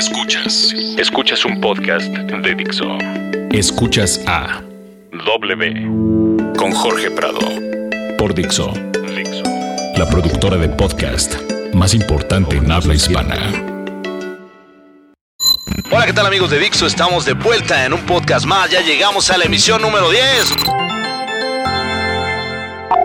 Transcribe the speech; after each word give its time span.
Escuchas. 0.00 0.74
Escuchas 0.96 1.44
un 1.44 1.60
podcast 1.60 2.06
de 2.06 2.54
Dixo. 2.54 2.86
Escuchas 3.52 4.18
a 4.26 4.62
W 5.12 6.56
con 6.56 6.72
Jorge 6.72 7.10
Prado 7.10 7.40
por 8.16 8.32
Dixo. 8.34 8.72
Dixo. 9.14 9.42
La 9.98 10.08
productora 10.08 10.56
de 10.56 10.70
podcast 10.70 11.34
más 11.74 11.92
importante 11.92 12.56
en 12.56 12.72
habla 12.72 12.94
hispana. 12.94 13.36
Hola, 15.90 16.06
¿qué 16.06 16.14
tal 16.14 16.24
amigos 16.24 16.48
de 16.50 16.60
Dixo? 16.60 16.86
Estamos 16.86 17.26
de 17.26 17.34
vuelta 17.34 17.84
en 17.84 17.92
un 17.92 18.00
podcast 18.06 18.46
más. 18.46 18.70
Ya 18.70 18.80
llegamos 18.80 19.30
a 19.30 19.36
la 19.36 19.44
emisión 19.44 19.82
número 19.82 20.10
10. 20.10 20.79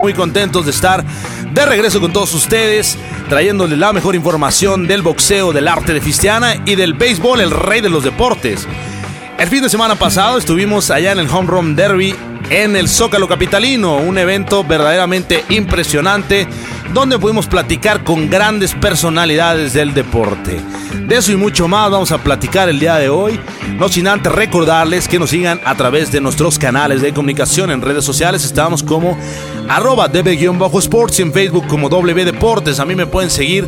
Muy 0.06 0.14
contentos 0.14 0.64
de 0.64 0.70
estar 0.70 1.04
de 1.52 1.66
regreso 1.66 2.00
con 2.00 2.12
todos 2.12 2.32
ustedes, 2.32 2.96
trayéndoles 3.28 3.76
la 3.76 3.92
mejor 3.92 4.14
información 4.14 4.86
del 4.86 5.02
boxeo, 5.02 5.52
del 5.52 5.66
arte 5.66 5.92
de 5.92 6.00
Fistiana 6.00 6.62
y 6.64 6.76
del 6.76 6.94
béisbol, 6.94 7.40
el 7.40 7.50
rey 7.50 7.80
de 7.80 7.88
los 7.88 8.04
deportes. 8.04 8.68
El 9.36 9.48
fin 9.48 9.64
de 9.64 9.68
semana 9.68 9.96
pasado 9.96 10.38
estuvimos 10.38 10.92
allá 10.92 11.10
en 11.10 11.18
el 11.18 11.28
Home 11.28 11.48
Run 11.48 11.74
Derby 11.74 12.14
en 12.50 12.76
el 12.76 12.88
Zócalo 12.88 13.28
Capitalino, 13.28 13.96
un 13.96 14.18
evento 14.18 14.64
verdaderamente 14.64 15.44
impresionante 15.48 16.46
donde 16.92 17.18
pudimos 17.18 17.46
platicar 17.46 18.04
con 18.04 18.30
grandes 18.30 18.74
personalidades 18.74 19.72
del 19.72 19.94
deporte. 19.94 20.60
De 21.06 21.16
eso 21.16 21.32
y 21.32 21.36
mucho 21.36 21.68
más 21.68 21.90
vamos 21.90 22.12
a 22.12 22.18
platicar 22.18 22.68
el 22.68 22.78
día 22.78 22.96
de 22.96 23.08
hoy, 23.08 23.40
no 23.78 23.88
sin 23.88 24.08
antes 24.08 24.32
recordarles 24.32 25.08
que 25.08 25.18
nos 25.18 25.30
sigan 25.30 25.60
a 25.64 25.74
través 25.74 26.12
de 26.12 26.20
nuestros 26.20 26.58
canales 26.58 27.02
de 27.02 27.12
comunicación 27.12 27.70
en 27.70 27.82
redes 27.82 28.04
sociales, 28.04 28.44
estamos 28.44 28.82
como 28.82 29.18
arroba 29.68 30.08
db-sports 30.08 31.18
y 31.18 31.22
en 31.22 31.32
Facebook 31.32 31.66
como 31.66 31.88
W 31.88 32.24
Deportes, 32.24 32.80
a 32.80 32.84
mí 32.84 32.94
me 32.94 33.06
pueden 33.06 33.30
seguir 33.30 33.66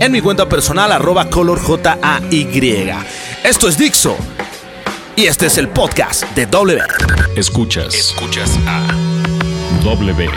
en 0.00 0.12
mi 0.12 0.20
cuenta 0.20 0.48
personal 0.48 0.92
arroba 0.92 1.28
color 1.28 1.58
J-A-Y. 1.58 2.92
Esto 3.44 3.68
es 3.68 3.78
Dixo 3.78 4.16
y 5.18 5.26
este 5.26 5.46
es 5.46 5.58
el 5.58 5.68
podcast 5.68 6.22
de 6.36 6.46
W. 6.46 6.80
Escuchas. 7.34 7.92
Escuchas 7.92 8.56
a 8.68 8.86
W. 9.82 10.30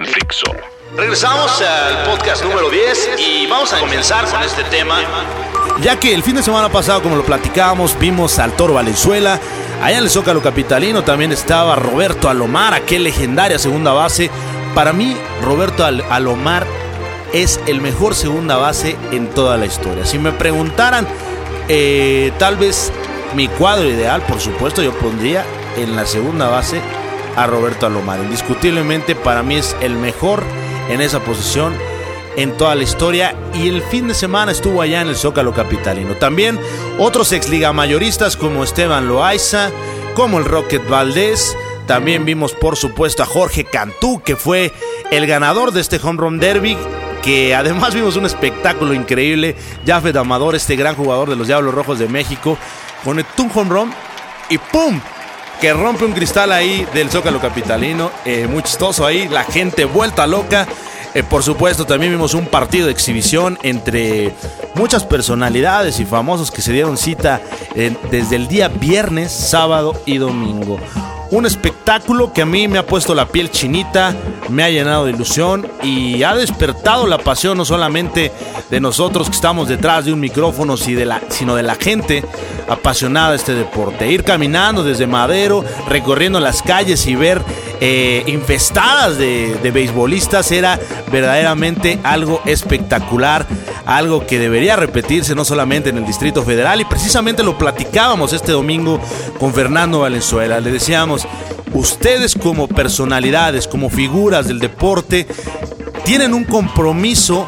Dixo. 0.00 0.46
Regresamos 0.96 1.60
al 1.60 2.04
podcast 2.06 2.42
número 2.42 2.70
10 2.70 3.10
y 3.18 3.46
vamos 3.46 3.74
a 3.74 3.80
comenzar 3.80 4.24
con 4.30 4.42
este 4.42 4.64
tema. 4.64 5.00
Ya 5.82 6.00
que 6.00 6.14
el 6.14 6.22
fin 6.22 6.36
de 6.36 6.42
semana 6.42 6.70
pasado, 6.70 7.02
como 7.02 7.14
lo 7.14 7.26
platicábamos, 7.26 7.98
vimos 7.98 8.38
al 8.38 8.52
Toro 8.52 8.72
Valenzuela. 8.72 9.38
Allá 9.82 9.98
en 9.98 10.04
el 10.04 10.10
Zócalo 10.10 10.40
Capitalino 10.40 11.04
también 11.04 11.30
estaba 11.30 11.76
Roberto 11.76 12.30
Alomar, 12.30 12.72
aquel 12.72 13.04
legendaria 13.04 13.58
segunda 13.58 13.92
base. 13.92 14.30
Para 14.74 14.94
mí, 14.94 15.14
Roberto 15.42 15.84
Alomar 15.84 16.66
es 17.34 17.60
el 17.66 17.82
mejor 17.82 18.14
segunda 18.14 18.56
base 18.56 18.96
en 19.12 19.28
toda 19.28 19.58
la 19.58 19.66
historia. 19.66 20.06
Si 20.06 20.18
me 20.18 20.32
preguntaran, 20.32 21.06
eh, 21.68 22.32
tal 22.38 22.56
vez 22.56 22.90
mi 23.36 23.48
cuadro 23.48 23.86
ideal, 23.86 24.22
por 24.22 24.40
supuesto, 24.40 24.82
yo 24.82 24.98
pondría 24.98 25.44
en 25.76 25.94
la 25.94 26.06
segunda 26.06 26.48
base 26.48 26.80
a 27.36 27.46
Roberto 27.46 27.84
Alomar. 27.84 28.18
Indiscutiblemente 28.18 29.14
para 29.14 29.42
mí 29.42 29.56
es 29.56 29.76
el 29.82 29.94
mejor 29.94 30.42
en 30.88 31.02
esa 31.02 31.20
posición 31.20 31.74
en 32.36 32.56
toda 32.56 32.74
la 32.74 32.82
historia 32.82 33.36
y 33.52 33.68
el 33.68 33.82
fin 33.82 34.08
de 34.08 34.14
semana 34.14 34.52
estuvo 34.52 34.80
allá 34.80 35.02
en 35.02 35.08
el 35.08 35.16
Zócalo 35.16 35.52
Capitalino. 35.52 36.14
También 36.14 36.58
otros 36.98 37.30
ex 37.32 37.50
liga 37.50 37.74
mayoristas 37.74 38.38
como 38.38 38.64
Esteban 38.64 39.06
Loaiza, 39.06 39.70
como 40.14 40.38
el 40.38 40.46
Rocket 40.46 40.88
Valdés. 40.88 41.54
También 41.86 42.24
vimos 42.24 42.54
por 42.54 42.76
supuesto 42.76 43.22
a 43.22 43.26
Jorge 43.26 43.64
Cantú, 43.64 44.22
que 44.22 44.36
fue 44.36 44.72
el 45.10 45.26
ganador 45.26 45.72
de 45.72 45.82
este 45.82 46.00
Home 46.02 46.20
Run 46.20 46.40
Derby 46.40 46.78
que 47.22 47.56
además 47.56 47.92
vimos 47.92 48.14
un 48.14 48.24
espectáculo 48.24 48.94
increíble. 48.94 49.56
Jafet 49.84 50.14
Amador, 50.14 50.54
este 50.54 50.76
gran 50.76 50.94
jugador 50.94 51.28
de 51.28 51.34
los 51.34 51.48
Diablos 51.48 51.74
Rojos 51.74 51.98
de 51.98 52.06
México, 52.06 52.56
conectó 53.04 53.44
un 53.44 53.50
home 53.54 53.70
run 53.70 53.94
y 54.48 54.58
¡pum! 54.58 55.00
Que 55.60 55.72
rompe 55.72 56.04
un 56.04 56.12
cristal 56.12 56.52
ahí 56.52 56.86
del 56.92 57.10
Zócalo 57.10 57.40
Capitalino. 57.40 58.10
Eh, 58.24 58.46
muy 58.46 58.62
chistoso 58.62 59.06
ahí, 59.06 59.28
la 59.28 59.44
gente 59.44 59.84
vuelta 59.84 60.26
loca. 60.26 60.66
Eh, 61.14 61.22
por 61.22 61.42
supuesto, 61.42 61.86
también 61.86 62.12
vimos 62.12 62.34
un 62.34 62.46
partido 62.46 62.86
de 62.86 62.92
exhibición 62.92 63.58
entre 63.62 64.34
muchas 64.74 65.04
personalidades 65.04 65.98
y 65.98 66.04
famosos 66.04 66.50
que 66.50 66.60
se 66.60 66.72
dieron 66.72 66.98
cita 66.98 67.40
eh, 67.74 67.96
desde 68.10 68.36
el 68.36 68.48
día 68.48 68.68
viernes, 68.68 69.32
sábado 69.32 69.98
y 70.04 70.18
domingo. 70.18 70.78
Un 71.30 71.44
espectáculo 71.44 72.32
que 72.32 72.42
a 72.42 72.46
mí 72.46 72.68
me 72.68 72.78
ha 72.78 72.86
puesto 72.86 73.14
la 73.14 73.26
piel 73.26 73.50
chinita, 73.50 74.14
me 74.48 74.62
ha 74.62 74.70
llenado 74.70 75.06
de 75.06 75.10
ilusión 75.10 75.66
y 75.82 76.22
ha 76.22 76.36
despertado 76.36 77.06
la 77.08 77.18
pasión 77.18 77.58
no 77.58 77.64
solamente 77.64 78.30
de 78.70 78.80
nosotros 78.80 79.28
que 79.28 79.34
estamos 79.34 79.68
detrás 79.68 80.04
de 80.04 80.12
un 80.12 80.20
micrófono, 80.20 80.76
sino 80.76 81.56
de 81.56 81.62
la 81.62 81.74
gente 81.74 82.24
apasionada 82.68 83.30
de 83.30 83.36
este 83.36 83.54
deporte. 83.54 84.10
Ir 84.10 84.22
caminando 84.22 84.84
desde 84.84 85.08
Madero, 85.08 85.64
recorriendo 85.88 86.38
las 86.38 86.62
calles 86.62 87.06
y 87.06 87.16
ver 87.16 87.42
eh, 87.80 88.24
infestadas 88.26 89.18
de, 89.18 89.56
de 89.62 89.70
beisbolistas 89.70 90.50
era 90.52 90.78
verdaderamente 91.10 91.98
algo 92.02 92.40
espectacular, 92.46 93.46
algo 93.84 94.26
que 94.26 94.38
debería 94.38 94.76
repetirse 94.76 95.34
no 95.34 95.44
solamente 95.44 95.90
en 95.90 95.98
el 95.98 96.06
Distrito 96.06 96.42
Federal 96.42 96.80
y 96.80 96.84
precisamente 96.84 97.42
lo 97.42 97.58
platicábamos 97.58 98.32
este 98.32 98.52
domingo 98.52 99.00
con 99.38 99.52
Fernando 99.52 100.00
Valenzuela. 100.00 100.60
Le 100.60 100.72
decíamos, 100.72 101.26
ustedes 101.72 102.34
como 102.34 102.68
personalidades, 102.68 103.68
como 103.68 103.90
figuras 103.90 104.48
del 104.48 104.58
deporte, 104.58 105.26
tienen 106.04 106.34
un 106.34 106.44
compromiso 106.44 107.46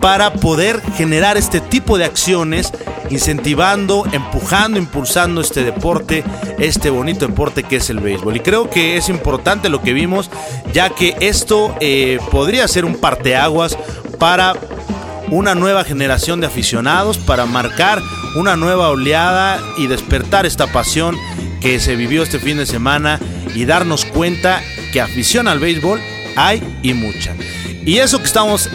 para 0.00 0.32
poder 0.34 0.80
generar 0.96 1.36
este 1.36 1.60
tipo 1.60 1.98
de 1.98 2.04
acciones, 2.04 2.72
incentivando, 3.10 4.04
empujando, 4.12 4.78
impulsando 4.78 5.40
este 5.40 5.64
deporte, 5.64 6.24
este 6.58 6.90
bonito 6.90 7.26
deporte 7.26 7.62
que 7.62 7.76
es 7.76 7.90
el 7.90 8.00
béisbol. 8.00 8.36
Y 8.36 8.40
creo 8.40 8.70
que 8.70 8.96
es 8.96 9.08
importante 9.08 9.68
lo 9.68 9.82
que 9.82 9.92
vimos, 9.92 10.30
ya 10.72 10.90
que 10.90 11.16
esto 11.20 11.74
eh, 11.80 12.18
podría 12.30 12.66
ser 12.68 12.84
un 12.84 12.96
parteaguas 12.96 13.78
para 14.18 14.54
una 15.30 15.54
nueva 15.54 15.84
generación 15.84 16.40
de 16.40 16.46
aficionados, 16.46 17.18
para 17.18 17.46
marcar 17.46 18.00
una 18.36 18.56
nueva 18.56 18.90
oleada 18.90 19.60
y 19.76 19.86
despertar 19.86 20.46
esta 20.46 20.66
pasión 20.68 21.16
que 21.60 21.80
se 21.80 21.96
vivió 21.96 22.22
este 22.22 22.38
fin 22.38 22.58
de 22.58 22.66
semana 22.66 23.18
y 23.54 23.64
darnos 23.64 24.04
cuenta 24.04 24.62
que 24.92 25.00
afición 25.00 25.48
al 25.48 25.58
béisbol 25.58 26.00
hay 26.36 26.62
y 26.82 26.94
mucha. 26.94 27.34
Y 27.84 27.98
eso 27.98 28.18
que 28.18 28.24
estamos 28.24 28.68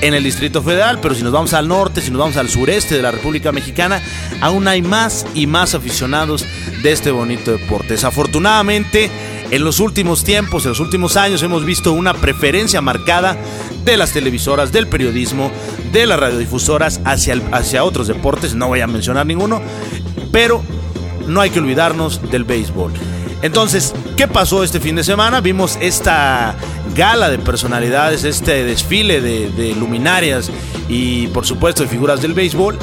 en 0.00 0.14
el 0.14 0.24
Distrito 0.24 0.62
Federal, 0.62 0.98
pero 1.00 1.14
si 1.14 1.22
nos 1.22 1.32
vamos 1.32 1.52
al 1.52 1.68
norte, 1.68 2.00
si 2.00 2.10
nos 2.10 2.20
vamos 2.20 2.36
al 2.36 2.48
sureste 2.48 2.96
de 2.96 3.02
la 3.02 3.10
República 3.10 3.52
Mexicana, 3.52 4.02
aún 4.40 4.66
hay 4.68 4.82
más 4.82 5.26
y 5.34 5.46
más 5.46 5.74
aficionados 5.74 6.44
de 6.82 6.92
este 6.92 7.10
bonito 7.10 7.52
deporte. 7.52 7.94
Desafortunadamente, 7.94 9.10
en 9.50 9.64
los 9.64 9.80
últimos 9.80 10.24
tiempos, 10.24 10.64
en 10.64 10.70
los 10.70 10.80
últimos 10.80 11.16
años, 11.16 11.42
hemos 11.42 11.64
visto 11.64 11.92
una 11.92 12.14
preferencia 12.14 12.80
marcada 12.80 13.36
de 13.84 13.96
las 13.96 14.12
televisoras, 14.12 14.72
del 14.72 14.86
periodismo, 14.86 15.50
de 15.92 16.06
las 16.06 16.18
radiodifusoras 16.18 17.00
hacia, 17.04 17.40
hacia 17.52 17.84
otros 17.84 18.06
deportes, 18.06 18.54
no 18.54 18.68
voy 18.68 18.80
a 18.80 18.86
mencionar 18.86 19.26
ninguno, 19.26 19.60
pero 20.32 20.62
no 21.26 21.40
hay 21.40 21.50
que 21.50 21.60
olvidarnos 21.60 22.30
del 22.30 22.44
béisbol. 22.44 22.92
Entonces, 23.42 23.94
¿qué 24.20 24.28
pasó 24.28 24.62
este 24.62 24.80
fin 24.80 24.96
de 24.96 25.02
semana? 25.02 25.40
Vimos 25.40 25.78
esta 25.80 26.54
gala 26.94 27.30
de 27.30 27.38
personalidades, 27.38 28.24
este 28.24 28.64
desfile 28.64 29.22
de, 29.22 29.74
luminarias 29.76 30.50
y 30.90 31.28
por 31.28 31.46
supuesto 31.46 31.84
de 31.84 31.88
figuras 31.88 32.20
del 32.20 32.34
béisbol. 32.34 32.78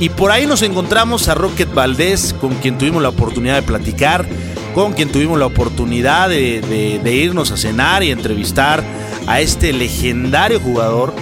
Y 0.00 0.08
por 0.08 0.32
ahí 0.32 0.44
nos 0.44 0.60
encontramos 0.62 1.28
a 1.28 1.36
Rocket 1.36 1.72
Valdés, 1.72 2.34
con 2.40 2.56
quien 2.56 2.78
tuvimos 2.78 3.00
la 3.00 3.10
oportunidad 3.10 3.54
de 3.54 3.62
platicar, 3.62 4.26
con 4.74 4.94
quien 4.94 5.12
tuvimos 5.12 5.38
la 5.38 5.46
oportunidad 5.46 6.28
de, 6.28 7.00
irnos 7.04 7.52
a 7.52 7.56
cenar 7.56 8.02
y 8.02 8.10
entrevistar 8.10 8.82
a 9.28 9.40
este 9.40 9.72
legendario 9.72 10.58
jugador 10.58 11.14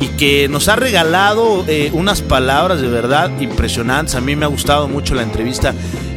y 0.00 0.06
que 0.16 0.48
nos 0.48 0.68
ha 0.68 0.76
regalado 0.76 1.62
eh, 1.68 1.90
unas 1.92 2.22
palabras 2.22 2.80
de 2.80 2.88
verdad 2.88 3.30
impresionantes. 3.38 4.14
A 4.14 4.22
mí 4.22 4.34
me 4.34 4.46
ha 4.46 4.48
gustado 4.48 4.88
mucho 4.88 5.14
la 5.14 5.24
entrevista 5.24 5.74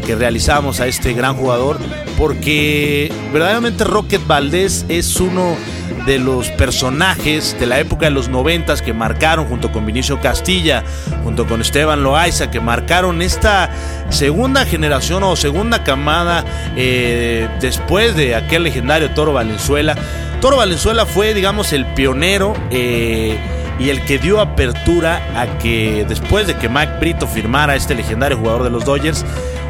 que 0.07 0.15
realizamos 0.15 0.79
a 0.79 0.87
este 0.87 1.11
gran 1.11 1.35
jugador, 1.35 1.77
porque 2.17 3.11
verdaderamente 3.33 3.83
Rocket 3.83 4.25
Valdés 4.25 4.85
es 4.87 5.17
uno 5.17 5.57
de 6.05 6.17
los 6.17 6.49
personajes 6.51 7.57
de 7.59 7.65
la 7.65 7.77
época 7.81 8.05
de 8.05 8.11
los 8.11 8.29
noventas 8.29 8.81
que 8.81 8.93
marcaron 8.93 9.47
junto 9.47 9.69
con 9.73 9.85
Vinicio 9.85 10.21
Castilla, 10.21 10.85
junto 11.25 11.45
con 11.45 11.59
Esteban 11.59 12.03
Loaiza, 12.03 12.49
que 12.49 12.61
marcaron 12.61 13.21
esta 13.21 13.69
segunda 14.09 14.65
generación 14.65 15.23
o 15.23 15.35
segunda 15.35 15.83
camada 15.83 16.45
eh, 16.77 17.49
después 17.59 18.15
de 18.15 18.35
aquel 18.35 18.63
legendario 18.63 19.11
Toro 19.11 19.33
Valenzuela. 19.33 19.97
Toro 20.39 20.55
Valenzuela 20.55 21.05
fue, 21.05 21.33
digamos, 21.33 21.73
el 21.73 21.85
pionero. 21.87 22.53
Eh, 22.71 23.37
y 23.79 23.89
el 23.89 24.03
que 24.05 24.17
dio 24.17 24.39
apertura 24.39 25.21
a 25.39 25.59
que 25.59 26.05
después 26.07 26.47
de 26.47 26.55
que 26.55 26.67
Mike 26.67 26.93
Brito 26.99 27.27
firmara 27.27 27.75
este 27.75 27.95
legendario 27.95 28.37
jugador 28.37 28.63
de 28.63 28.69
los 28.69 28.85
Dodgers, 28.85 29.23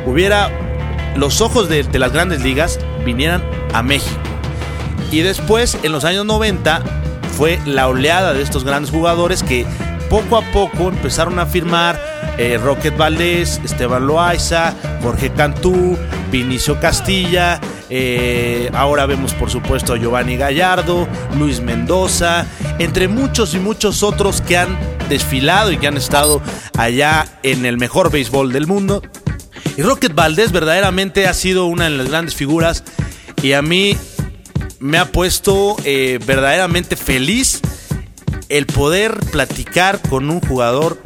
hubiera 0.08 0.50
los 1.16 1.42
ojos 1.42 1.68
de, 1.68 1.84
las 1.98 2.14
grandes 2.14 2.42
ligas 2.42 2.80
vinieran 3.06 3.44
a 3.74 3.84
México. 3.84 4.20
Y 5.12 5.20
después, 5.20 5.78
en 5.84 5.92
los 5.92 6.06
años 6.06 6.26
90, 6.26 6.84
fue 7.38 7.60
la 7.66 7.88
oleada 7.88 8.34
de 8.34 8.42
estos 8.42 8.64
grandes 8.64 8.92
jugadores 8.92 9.44
que 9.44 9.66
poco 10.10 10.38
a 10.38 10.42
poco 10.52 10.90
empezaron 10.90 11.40
a 11.40 11.46
firmar 11.46 12.00
eh, 12.38 12.60
Rocket 12.62 12.96
Valdés, 12.96 13.60
Esteban 13.64 14.06
Loaiza, 14.06 14.74
Jorge 15.02 15.32
Cantú, 15.32 15.98
Vinicio 16.32 16.80
Castilla, 16.80 17.60
eh, 17.90 18.70
ahora 18.74 19.06
vemos 19.06 19.34
por 19.34 19.50
supuesto 19.50 19.94
a 19.94 19.98
Giovanni 19.98 20.36
Gallardo, 20.36 21.08
Luis 21.38 21.62
Mendoza, 21.62 22.46
entre 22.80 23.08
muchos 23.08 23.54
y 23.54 23.60
muchos 23.60 24.04
otros 24.04 24.42
que 24.42 24.58
han 24.58 24.78
desfilado 25.10 25.72
y 25.72 25.78
que 25.78 25.88
han 25.88 25.98
estado 25.98 26.42
allá 26.78 27.26
en 27.44 27.66
el 27.66 27.78
mejor 27.78 28.12
béisbol 28.12 28.52
del 28.52 28.68
mundo. 28.68 29.02
Y 29.78 29.84
Rocket 29.84 30.16
Valdés 30.16 30.52
verdaderamente 30.52 31.28
ha 31.28 31.34
sido 31.36 31.66
una 31.68 31.84
de 31.84 31.92
las 31.92 32.10
grandes 32.10 32.34
figuras 32.34 32.84
y 33.44 33.54
a 33.54 33.62
mí 33.62 33.96
me 34.80 34.98
ha 34.98 35.12
puesto 35.12 35.78
eh, 35.86 36.20
verdaderamente 36.26 36.96
feliz 36.96 37.62
el 38.50 38.66
poder 38.66 39.20
platicar 39.32 40.02
con 40.02 40.32
un 40.32 40.42
jugador 40.42 41.00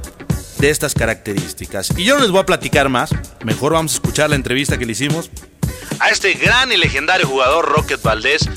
de 0.60 0.70
estas 0.70 0.94
características. 0.94 1.92
Y 1.98 2.06
yo 2.06 2.16
no 2.16 2.22
les 2.22 2.32
voy 2.32 2.40
a 2.40 2.46
platicar 2.46 2.88
más, 2.88 3.12
mejor 3.44 3.74
vamos 3.74 3.92
a 3.92 3.96
escuchar 3.96 4.30
la 4.30 4.38
entrevista 4.38 4.78
que 4.78 4.86
le 4.86 4.94
hicimos 4.94 5.30
a 6.00 6.10
este 6.10 6.34
gran 6.34 6.72
y 6.72 6.78
legendario 6.78 7.28
jugador 7.28 7.66
Rocket 7.66 8.02
Valdés 8.02 8.50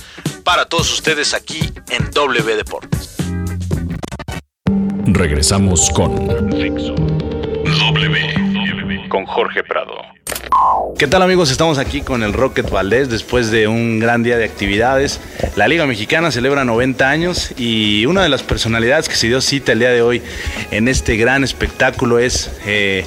para 0.44 0.66
todos 0.66 0.93
ustedes 0.93 1.34
aquí 1.34 1.72
en 1.90 2.11
W 2.12 2.56
Deportes. 2.56 3.16
Regresamos 5.06 5.90
con 5.90 6.28
W 6.28 7.24
con 9.14 9.26
Jorge 9.26 9.62
Prado. 9.62 9.94
¿Qué 10.99 11.06
tal 11.06 11.22
amigos? 11.22 11.52
Estamos 11.52 11.78
aquí 11.78 12.00
con 12.00 12.25
el 12.25 12.32
Rocket 12.32 12.69
Valdés 12.69 13.08
después 13.08 13.52
de 13.52 13.69
un 13.69 14.00
gran 14.00 14.25
día 14.25 14.37
de 14.37 14.44
actividades. 14.44 15.20
La 15.55 15.69
Liga 15.69 15.87
Mexicana 15.87 16.32
celebra 16.32 16.64
90 16.64 17.08
años 17.08 17.52
y 17.56 18.06
una 18.06 18.25
de 18.25 18.28
las 18.28 18.43
personalidades 18.43 19.08
que 19.08 19.14
se 19.14 19.28
dio 19.28 19.40
cita 19.40 19.70
el 19.70 19.78
día 19.78 19.90
de 19.90 20.02
hoy 20.02 20.20
en 20.72 20.88
este 20.88 21.16
gran 21.16 21.44
espectáculo 21.44 22.19
es 22.19 22.50
eh, 22.66 23.05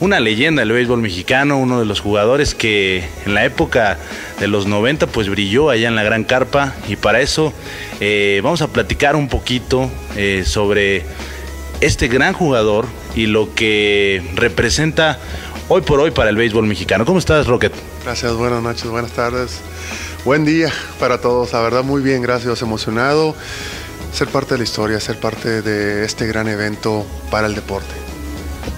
una 0.00 0.18
leyenda 0.18 0.60
del 0.60 0.72
béisbol 0.72 1.02
mexicano, 1.02 1.58
uno 1.58 1.78
de 1.78 1.84
los 1.84 2.00
jugadores 2.00 2.54
que 2.54 3.04
en 3.26 3.34
la 3.34 3.44
época 3.44 3.98
de 4.38 4.48
los 4.48 4.66
90 4.66 5.08
pues 5.08 5.28
brilló 5.28 5.68
allá 5.68 5.88
en 5.88 5.94
la 5.94 6.04
Gran 6.04 6.24
Carpa 6.24 6.72
y 6.88 6.96
para 6.96 7.20
eso 7.20 7.52
eh, 8.00 8.40
vamos 8.42 8.62
a 8.62 8.68
platicar 8.68 9.14
un 9.14 9.28
poquito 9.28 9.90
eh, 10.16 10.42
sobre 10.46 11.04
este 11.82 12.08
gran 12.08 12.32
jugador 12.32 12.86
y 13.14 13.26
lo 13.26 13.54
que 13.54 14.22
representa 14.34 15.18
hoy 15.72 15.82
por 15.82 16.00
hoy 16.00 16.10
para 16.10 16.30
el 16.30 16.36
béisbol 16.36 16.66
mexicano. 16.66 17.06
¿Cómo 17.06 17.20
estás, 17.20 17.46
Rocket? 17.46 17.72
Gracias, 18.04 18.34
buenas 18.34 18.60
noches, 18.60 18.86
buenas 18.86 19.12
tardes. 19.12 19.60
Buen 20.24 20.44
día 20.44 20.70
para 20.98 21.20
todos, 21.20 21.52
la 21.52 21.60
verdad 21.60 21.84
muy 21.84 22.02
bien, 22.02 22.20
gracias, 22.20 22.60
emocionado 22.60 23.34
ser 24.12 24.28
parte 24.28 24.54
de 24.54 24.58
la 24.58 24.64
historia, 24.64 24.98
ser 24.98 25.18
parte 25.20 25.62
de 25.62 26.04
este 26.04 26.26
gran 26.26 26.48
evento 26.48 27.06
para 27.30 27.46
el 27.46 27.54
deporte. 27.54 28.09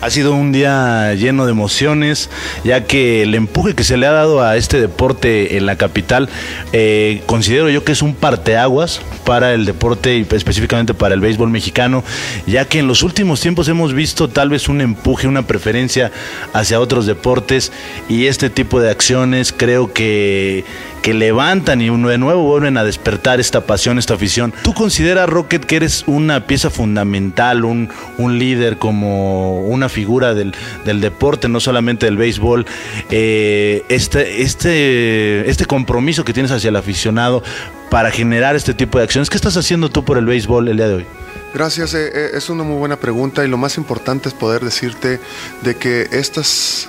Ha 0.01 0.11
sido 0.11 0.35
un 0.35 0.53
día 0.53 1.15
lleno 1.15 1.45
de 1.45 1.53
emociones, 1.53 2.31
ya 2.65 2.85
que 2.85 3.23
el 3.23 3.35
empuje 3.35 3.75
que 3.75 3.85
se 3.85 3.97
le 3.97 4.07
ha 4.07 4.13
dado 4.13 4.43
a 4.43 4.57
este 4.57 4.81
deporte 4.81 5.57
en 5.57 5.67
la 5.67 5.77
capital, 5.77 6.29
eh, 6.73 7.23
considero 7.27 7.71
yo 7.71 7.85
que 7.85 7.93
es 7.93 8.03
un 8.03 8.15
parteaguas 8.15 9.01
para 9.25 9.55
el 9.55 9.65
deporte 9.65 10.17
y 10.17 10.27
específicamente 10.31 10.95
para 10.95 11.15
el 11.15 11.21
béisbol 11.21 11.51
mexicano, 11.51 12.03
ya 12.47 12.65
que 12.65 12.81
en 12.81 12.89
los 12.89 13.03
últimos 13.03 13.41
tiempos 13.41 13.69
hemos 13.69 13.95
visto 13.95 14.29
tal 14.29 14.49
vez 14.49 14.69
un 14.69 14.81
empuje, 14.81 15.29
una 15.29 15.47
preferencia 15.47 16.11
hacia 16.53 16.81
otros 16.81 17.07
deportes 17.07 17.73
y 18.09 18.27
este 18.27 18.51
tipo 18.51 18.81
de 18.81 18.91
acciones 18.91 19.53
creo 19.57 19.93
que 19.93 20.65
que 21.03 21.13
levantan 21.13 21.83
y 21.83 21.91
de 21.91 22.19
nuevo 22.19 22.43
vuelven 22.45 22.77
a 22.77 22.85
despertar 22.85 23.41
esta 23.41 23.63
pasión, 23.63 23.99
esta 23.99 24.15
afición. 24.15 24.55
¿Tú 24.63 24.73
consideras, 24.73 25.29
Rocket, 25.29 25.65
que 25.65 25.77
eres 25.77 26.05
una 26.07 26.47
pieza 26.47 26.71
fundamental, 26.71 27.65
un, 27.65 27.91
un 28.19 28.39
líder 28.39 28.79
como 28.79 29.61
una 29.63 29.89
figura 29.89 30.33
del, 30.35 30.55
deporte, 30.85 31.49
no 31.49 31.61
solamente 31.61 32.07
del 32.07 32.17
béisbol? 32.17 32.67
Eh, 33.11 33.85
este, 33.89 34.43
este, 34.43 35.51
este 35.51 35.65
compromiso 35.67 36.25
que 36.25 36.33
tienes 36.33 36.53
hacia 36.53 36.69
el 36.69 36.77
aficionado 36.77 37.43
para 37.91 38.11
generar 38.11 38.57
este 38.57 38.73
tipo 38.73 38.99
de 38.99 39.05
acciones. 39.05 39.29
¿Qué 39.29 39.37
estás 39.37 39.57
haciendo 39.57 39.91
tú 39.91 40.05
por 40.05 40.17
el 40.17 40.25
béisbol 40.25 40.69
el 40.69 40.77
día 40.77 40.89
de 40.89 40.95
hoy? 40.95 41.07
Gracias, 41.53 41.93
eh, 41.93 42.11
eh, 42.15 42.31
es 42.35 42.49
una 42.49 42.65
muy 42.65 42.77
buena 42.79 42.97
pregunta 42.97 43.45
y 43.45 43.49
lo 43.49 43.59
más 43.59 43.77
importante 43.77 44.29
es 44.29 44.35
poder 44.35 44.65
decirte 44.65 45.21
de 45.63 45.75
que 45.75 46.09
estas 46.13 46.89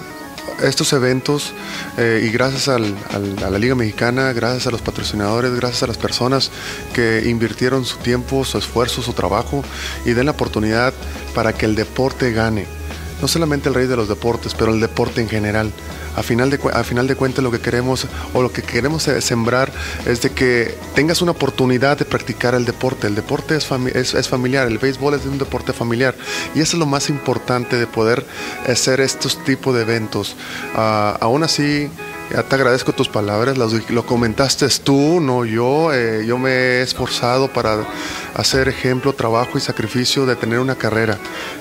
estos 0.62 0.94
eventos 0.94 1.54
eh, 1.98 2.24
y 2.26 2.30
gracias 2.32 2.68
a 2.68 2.80
la 2.80 3.60
Liga 3.60 3.76
Mexicana, 3.76 4.34
gracias 4.34 4.68
a 4.68 4.72
los 4.72 4.82
patrocinadores, 4.82 5.54
gracias 5.56 5.84
a 5.84 5.88
las 5.88 5.98
personas 5.98 6.52
que 6.94 7.24
invirtieron 7.26 7.86
su 7.86 7.98
tiempo, 7.98 8.46
su 8.46 8.58
esfuerzo, 8.58 9.02
su 9.02 9.14
trabajo 9.14 9.64
y 10.06 10.14
den 10.14 10.26
la 10.26 10.32
oportunidad 10.32 10.94
para 11.34 11.54
que 11.54 11.66
el 11.66 11.76
deporte 11.76 12.32
gane. 12.32 12.66
No 13.22 13.28
solamente 13.28 13.70
el 13.70 13.76
rey 13.76 13.88
de 13.88 13.96
los 13.96 14.10
deportes, 14.10 14.54
pero 14.54 14.74
el 14.74 14.80
deporte 14.80 15.22
en 15.22 15.30
general 15.30 15.72
a 16.16 16.24
final 16.24 16.50
de, 16.50 16.60
a 16.74 16.84
final 16.84 17.08
de 17.08 17.16
cuentas 17.16 17.44
lo 17.44 17.52
que 17.52 17.60
queremos 17.60 18.08
o 18.34 18.42
lo 18.42 18.52
que 18.52 18.62
queremos 18.62 19.04
sembrar 19.04 19.72
es 20.06 20.22
de 20.22 20.32
que 20.32 20.76
tengas 20.96 21.22
una 21.22 21.32
oportunidad 21.32 21.98
de 21.98 22.06
practicar 22.06 22.56
el 22.56 22.66
deporte. 22.66 23.08
El 23.08 23.16
deporte 23.16 23.56
es, 23.56 24.14
es, 24.14 24.30
familiar, 24.30 24.68
el 24.68 24.78
béisbol 24.78 25.14
es 25.16 25.26
un 25.26 25.38
deporte 25.38 25.74
familiar 25.74 26.16
y 26.56 26.62
eso 26.62 26.76
es 26.76 26.80
lo 26.80 26.86
más 26.86 27.10
importante 27.10 27.78
de 27.78 27.88
poder 27.88 28.26
hacer 28.68 29.00
estos 29.02 29.44
tipos 29.44 29.76
de 29.76 29.82
eventos. 29.82 30.36
Ah, 30.76 31.18
aún 31.20 31.44
así, 31.44 31.90
ya 32.32 32.44
te 32.44 32.56
agradezco 32.56 32.94
tus 32.94 33.10
palabras, 33.10 33.58
lo, 33.58 34.06
comentaste 34.06 34.68
tú, 34.84 35.20
no 35.20 35.46
yo. 35.46 35.94
Eh, 35.94 36.26
yo 36.26 36.38
me 36.38 36.52
he 36.52 36.82
esforzado 36.82 37.52
para 37.52 37.86
hacer 38.36 38.68
ejemplo, 38.68 39.14
trabajo 39.14 39.58
y 39.58 39.62
sacrificio 39.62 40.26
de 40.26 40.36
tener 40.36 40.60
una 40.60 40.76
carrera. 40.76 41.18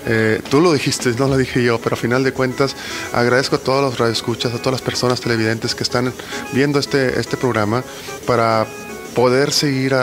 Eh, 0.07 0.41
tú 0.51 0.61
lo 0.61 0.73
dijiste, 0.73 1.11
no 1.19 1.29
lo 1.29 1.37
dije 1.37 1.63
yo, 1.63 1.79
pero 1.79 1.95
a 1.95 1.99
final 1.99 2.25
de 2.25 2.33
cuentas 2.33 2.75
agradezco 3.13 3.57
a 3.57 3.59
todos 3.59 3.83
los 3.83 3.99
radioescuchas, 3.99 4.55
a 4.55 4.59
todas 4.59 4.73
las 4.73 4.83
personas 4.83 5.21
televidentes 5.21 5.75
que 5.75 5.83
están 5.83 6.13
viendo 6.53 6.79
este, 6.79 7.19
este 7.21 7.37
programa 7.37 7.83
para 8.27 8.67
poder 9.15 9.53
seguir 9.53 9.95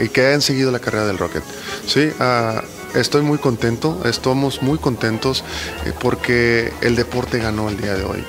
y 0.00 0.08
que 0.10 0.26
hayan 0.26 0.42
seguido 0.42 0.70
la 0.70 0.78
carrera 0.78 1.06
del 1.06 1.16
Rocket. 1.16 1.42
Sí, 1.86 2.10
estoy 2.94 3.22
muy 3.22 3.38
contento, 3.38 4.02
estamos 4.04 4.62
muy 4.62 4.78
contentos 4.78 5.44
eh, 5.84 5.92
porque 5.98 6.72
el 6.80 6.96
deporte 6.96 7.38
ganó 7.38 7.68
el 7.68 7.76
día 7.76 7.94
de 7.94 8.04
hoy 8.04 8.24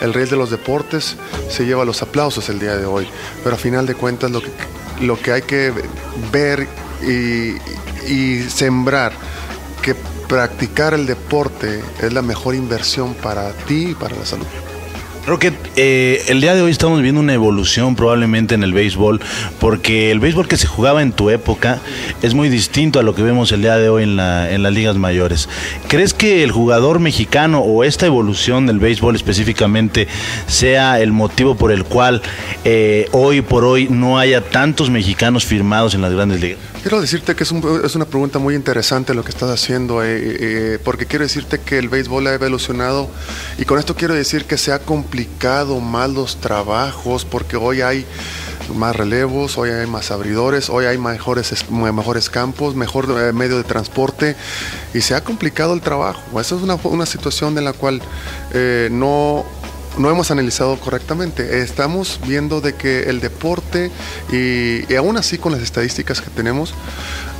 el 0.00 0.14
rey 0.14 0.26
de 0.26 0.36
los 0.36 0.50
deportes 0.50 1.16
se 1.50 1.64
lleva 1.64 1.84
los 1.84 2.02
aplausos 2.02 2.48
el 2.48 2.58
día 2.58 2.76
de 2.76 2.86
hoy. 2.86 3.08
Pero 3.42 3.56
a 3.56 3.58
final 3.58 3.86
de 3.86 3.94
cuentas 3.94 4.30
lo 4.30 4.40
que, 4.40 4.50
lo 5.00 5.20
que 5.20 5.32
hay 5.32 5.42
que 5.42 5.72
ver 6.32 6.68
y, 7.02 7.56
y 8.10 8.42
sembrar 8.48 9.12
que 9.82 9.94
practicar 10.28 10.94
el 10.94 11.06
deporte 11.06 11.82
es 12.00 12.12
la 12.12 12.22
mejor 12.22 12.54
inversión 12.54 13.14
para 13.14 13.52
ti 13.52 13.90
y 13.90 13.94
para 13.94 14.16
la 14.16 14.26
salud. 14.26 14.46
Rocket, 15.26 15.54
eh, 15.74 16.22
el 16.28 16.40
día 16.40 16.54
de 16.54 16.62
hoy 16.62 16.70
estamos 16.70 17.02
viendo 17.02 17.20
una 17.20 17.34
evolución 17.34 17.96
probablemente 17.96 18.54
en 18.54 18.62
el 18.62 18.72
béisbol, 18.72 19.20
porque 19.58 20.12
el 20.12 20.20
béisbol 20.20 20.46
que 20.46 20.56
se 20.56 20.68
jugaba 20.68 21.02
en 21.02 21.10
tu 21.10 21.30
época 21.30 21.80
es 22.22 22.32
muy 22.34 22.48
distinto 22.48 23.00
a 23.00 23.02
lo 23.02 23.12
que 23.12 23.24
vemos 23.24 23.50
el 23.50 23.62
día 23.62 23.76
de 23.76 23.88
hoy 23.88 24.04
en, 24.04 24.14
las 24.16 24.72
ligas 24.72 24.94
mayores. 24.96 25.48
¿Crees 25.88 26.14
que 26.14 26.44
el 26.44 26.52
jugador 26.52 27.00
mexicano 27.00 27.58
o 27.58 27.82
esta 27.82 28.06
evolución 28.06 28.66
del 28.66 28.78
béisbol 28.78 29.16
específicamente 29.16 30.06
sea 30.46 31.00
el 31.00 31.10
motivo 31.10 31.56
por 31.56 31.72
el 31.72 31.82
cual 31.82 32.22
eh, 32.64 33.08
hoy 33.10 33.40
por 33.40 33.64
hoy 33.64 33.88
no 33.90 34.20
haya 34.20 34.42
tantos 34.42 34.90
mexicanos 34.90 35.44
firmados 35.44 35.96
en 35.96 36.02
las 36.02 36.12
grandes 36.12 36.40
ligas? 36.40 36.60
Quiero 36.82 37.00
decirte 37.00 37.34
que 37.34 37.42
es, 37.42 37.50
una 37.50 38.04
pregunta 38.04 38.38
muy 38.38 38.54
interesante 38.54 39.12
lo 39.12 39.24
que 39.24 39.30
estás 39.30 39.50
haciendo, 39.50 40.04
eh, 40.04 40.06
eh, 40.38 40.78
porque 40.84 41.06
quiero 41.06 41.24
decirte 41.24 41.58
que 41.58 41.78
el 41.78 41.88
béisbol 41.88 42.28
ha 42.28 42.34
evolucionado 42.34 43.10
y 43.58 43.64
con 43.64 43.80
esto 43.80 43.96
quiero 43.96 44.14
decir 44.14 44.44
que 44.44 44.56
se 44.56 44.70
ha 44.70 44.78
complicado 44.78 45.15
más 45.80 46.10
los 46.10 46.40
trabajos, 46.40 47.24
porque 47.24 47.56
hoy 47.56 47.80
hay 47.80 48.06
más 48.74 48.96
relevos, 48.96 49.58
hoy 49.58 49.70
hay 49.70 49.86
más 49.86 50.10
abridores, 50.10 50.68
hoy 50.70 50.86
hay 50.86 50.98
mejores, 50.98 51.70
mejores 51.70 52.30
campos, 52.30 52.74
mejor 52.74 53.06
eh, 53.18 53.32
medio 53.32 53.56
de 53.56 53.64
transporte 53.64 54.34
y 54.92 55.00
se 55.00 55.14
ha 55.14 55.22
complicado 55.22 55.74
el 55.74 55.80
trabajo. 55.80 56.40
Esa 56.40 56.56
es 56.56 56.62
una, 56.62 56.74
una 56.84 57.06
situación 57.06 57.54
de 57.54 57.62
la 57.62 57.72
cual 57.72 58.02
no 58.90 59.44
no 59.98 60.10
hemos 60.10 60.30
analizado 60.30 60.78
correctamente. 60.78 61.60
Estamos 61.60 62.20
viendo 62.26 62.60
de 62.60 62.74
que 62.74 63.04
el 63.04 63.20
deporte, 63.20 63.90
y, 64.30 64.94
aún 64.94 65.16
así 65.16 65.38
con 65.38 65.52
las 65.52 65.62
estadísticas 65.62 66.20
que 66.20 66.30
tenemos, 66.30 66.74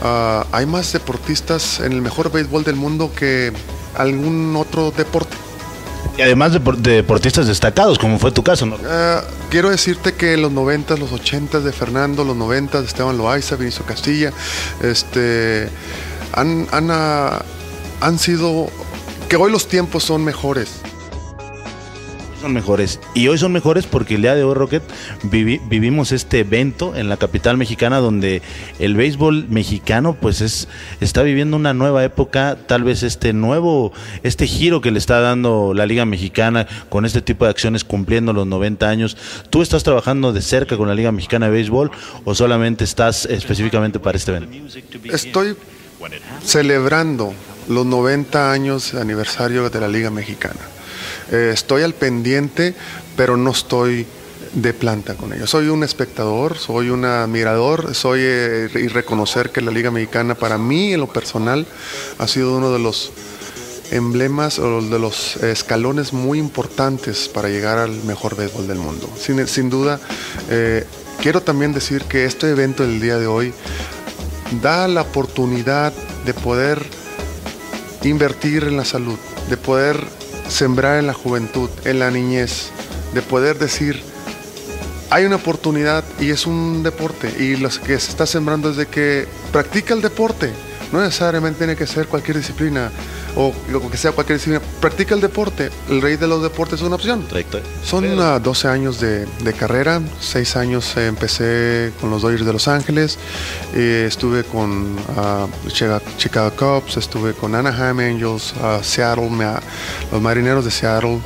ah, 0.02 0.46
hay 0.52 0.66
más 0.66 0.92
deportistas 0.92 1.80
en 1.80 1.92
el 1.92 2.02
mejor 2.02 2.32
béisbol 2.32 2.64
del 2.64 2.76
mundo 2.76 3.12
que 3.14 3.52
algún 3.96 4.54
otro 4.56 4.90
deporte. 4.90 5.36
Y 6.16 6.22
además 6.22 6.52
de, 6.52 6.60
deportistas 6.94 7.46
destacados, 7.46 7.98
como 7.98 8.18
fue 8.18 8.32
tu 8.32 8.42
caso, 8.42 8.64
¿no? 8.66 8.78
Ah, 8.88 9.22
quiero 9.50 9.70
decirte 9.70 10.14
que 10.14 10.36
los 10.36 10.50
90, 10.50 10.96
los 10.96 11.12
80 11.12 11.60
de 11.60 11.72
Fernando, 11.72 12.24
los 12.24 12.36
90 12.36 12.80
de 12.80 12.86
Esteban 12.86 13.18
Loaiza, 13.18 13.56
Vinicio 13.56 13.84
Castilla, 13.84 14.32
este, 14.82 15.68
han, 16.32 16.66
han, 16.72 16.88
ah, 16.90 17.42
han 18.00 18.18
sido 18.18 18.68
que 19.28 19.36
hoy 19.36 19.50
los 19.50 19.68
tiempos 19.68 20.04
son 20.04 20.24
mejores 20.24 20.80
mejores. 22.52 23.00
Y 23.14 23.28
hoy 23.28 23.38
son 23.38 23.52
mejores 23.52 23.86
porque 23.86 24.16
el 24.16 24.22
día 24.22 24.34
de 24.34 24.44
hoy, 24.44 24.54
Rocket, 24.54 24.82
vivimos 25.22 26.12
este 26.12 26.40
evento 26.40 26.94
en 26.96 27.08
la 27.08 27.16
capital 27.16 27.56
mexicana 27.56 27.98
donde 27.98 28.42
el 28.78 28.96
béisbol 28.96 29.46
mexicano 29.48 30.16
pues 30.20 30.40
es 30.40 30.68
está 31.00 31.22
viviendo 31.22 31.56
una 31.56 31.74
nueva 31.74 32.04
época, 32.04 32.56
tal 32.66 32.84
vez 32.84 33.02
este 33.02 33.32
nuevo, 33.32 33.92
este 34.22 34.46
giro 34.46 34.80
que 34.80 34.90
le 34.90 34.98
está 34.98 35.20
dando 35.20 35.72
la 35.74 35.86
Liga 35.86 36.04
Mexicana 36.04 36.66
con 36.88 37.04
este 37.04 37.22
tipo 37.22 37.44
de 37.44 37.50
acciones 37.50 37.84
cumpliendo 37.84 38.32
los 38.32 38.46
90 38.46 38.88
años. 38.88 39.16
¿Tú 39.50 39.62
estás 39.62 39.82
trabajando 39.82 40.32
de 40.32 40.42
cerca 40.42 40.76
con 40.76 40.88
la 40.88 40.94
Liga 40.94 41.12
Mexicana 41.12 41.46
de 41.46 41.52
Béisbol 41.52 41.90
o 42.24 42.34
solamente 42.34 42.84
estás 42.84 43.26
específicamente 43.26 43.98
para 43.98 44.16
este 44.16 44.32
evento? 44.32 44.56
Estoy 45.12 45.56
celebrando 46.42 47.32
los 47.68 47.86
90 47.86 48.52
años 48.52 48.92
de 48.92 49.00
aniversario 49.00 49.68
de 49.70 49.80
la 49.80 49.88
Liga 49.88 50.10
Mexicana. 50.10 50.60
Eh, 51.30 51.50
estoy 51.52 51.82
al 51.82 51.94
pendiente, 51.94 52.74
pero 53.16 53.36
no 53.36 53.50
estoy 53.50 54.06
de 54.52 54.72
planta 54.72 55.14
con 55.14 55.32
ellos. 55.32 55.50
Soy 55.50 55.68
un 55.68 55.84
espectador, 55.84 56.56
soy 56.56 56.90
un 56.90 57.04
admirador, 57.04 57.94
soy 57.94 58.20
eh, 58.22 58.68
y 58.74 58.88
reconocer 58.88 59.50
que 59.50 59.60
la 59.60 59.70
Liga 59.70 59.90
Mexicana 59.90 60.34
para 60.34 60.58
mí 60.58 60.92
en 60.92 61.00
lo 61.00 61.08
personal 61.08 61.66
ha 62.18 62.28
sido 62.28 62.56
uno 62.56 62.72
de 62.72 62.78
los 62.78 63.12
emblemas 63.90 64.58
o 64.58 64.82
de 64.82 64.98
los 64.98 65.36
escalones 65.36 66.12
muy 66.12 66.38
importantes 66.38 67.28
para 67.28 67.48
llegar 67.48 67.78
al 67.78 68.02
mejor 68.04 68.36
béisbol 68.36 68.66
del 68.66 68.78
mundo. 68.78 69.08
Sin, 69.18 69.70
duda, 69.70 70.00
eh, 70.50 70.84
quiero 71.20 71.42
también 71.42 71.72
decir 71.72 72.02
que 72.02 72.24
este 72.24 72.50
evento 72.50 72.82
del 72.82 73.00
día 73.00 73.18
de 73.18 73.26
hoy 73.26 73.52
da 74.62 74.88
la 74.88 75.02
oportunidad 75.02 75.92
de 76.24 76.34
poder 76.34 76.84
invertir 78.02 78.64
en 78.64 78.76
la 78.76 78.84
salud, 78.84 79.18
de 79.50 79.56
poder 79.56 79.96
sembrar 80.48 80.98
en 80.98 81.06
la 81.06 81.14
juventud, 81.14 81.70
en 81.84 81.98
la 81.98 82.10
niñez, 82.10 82.70
de 83.14 83.22
poder 83.22 83.58
decir, 83.58 84.02
hay 85.10 85.24
una 85.24 85.36
oportunidad 85.36 86.04
y 86.20 86.30
es 86.30 86.46
un 86.46 86.82
deporte 86.82 87.32
y 87.38 87.56
lo 87.56 87.68
que 87.68 87.98
se 87.98 88.10
está 88.10 88.26
sembrando 88.26 88.70
es 88.70 88.76
de 88.76 88.86
que 88.86 89.26
practica 89.52 89.94
el 89.94 90.02
deporte, 90.02 90.52
no 90.92 91.00
necesariamente 91.00 91.58
tiene 91.58 91.76
que 91.76 91.86
ser 91.86 92.06
cualquier 92.06 92.38
disciplina 92.38 92.90
o 93.36 93.52
lo 93.70 93.88
que 93.90 93.96
sea 93.96 94.12
cualquier 94.12 94.38
disciplina, 94.38 94.64
practica 94.80 95.14
el 95.14 95.20
deporte. 95.20 95.70
El 95.88 96.02
rey 96.02 96.16
de 96.16 96.26
los 96.26 96.42
deportes 96.42 96.80
es 96.80 96.86
una 96.86 96.96
opción. 96.96 97.24
Son 97.84 98.04
12 98.42 98.68
años 98.68 98.98
de, 99.00 99.26
carrera, 99.58 100.00
6 100.20 100.56
años 100.56 100.96
empecé 100.96 101.92
con 102.00 102.10
los 102.10 102.22
Dodgers 102.22 102.44
de 102.44 102.52
Los 102.52 102.66
Ángeles, 102.68 103.18
eh, 103.74 104.06
estuve 104.08 104.44
con 104.44 104.96
uh, 104.96 105.70
Chicago 106.16 106.52
Cubs, 106.56 106.96
estuve 106.96 107.34
con 107.34 107.54
Anaheim 107.54 108.00
Angels, 108.00 108.54
uh, 108.54 108.82
Seattle, 108.82 109.30
los 110.10 110.20
Marineros 110.20 110.64
de 110.64 110.70
Seattle. 110.70 111.20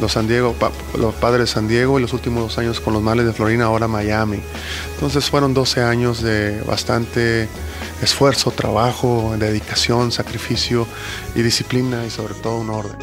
Los 0.00 0.12
San 0.12 0.28
Diego, 0.28 0.54
los 0.96 1.14
padres 1.14 1.40
de 1.40 1.46
San 1.52 1.66
Diego 1.68 1.98
y 1.98 2.02
los 2.02 2.12
últimos 2.12 2.42
dos 2.42 2.58
años 2.58 2.80
con 2.80 2.94
los 2.94 3.02
Males 3.02 3.26
de 3.26 3.32
Florina, 3.32 3.64
ahora 3.64 3.88
Miami. 3.88 4.40
Entonces 4.94 5.28
fueron 5.28 5.54
12 5.54 5.82
años 5.82 6.22
de 6.22 6.60
bastante 6.62 7.48
esfuerzo, 8.02 8.50
trabajo, 8.52 9.34
dedicación, 9.38 10.12
sacrificio 10.12 10.86
y 11.34 11.42
disciplina 11.42 12.04
y 12.06 12.10
sobre 12.10 12.34
todo 12.34 12.58
un 12.58 12.70
orden. 12.70 12.96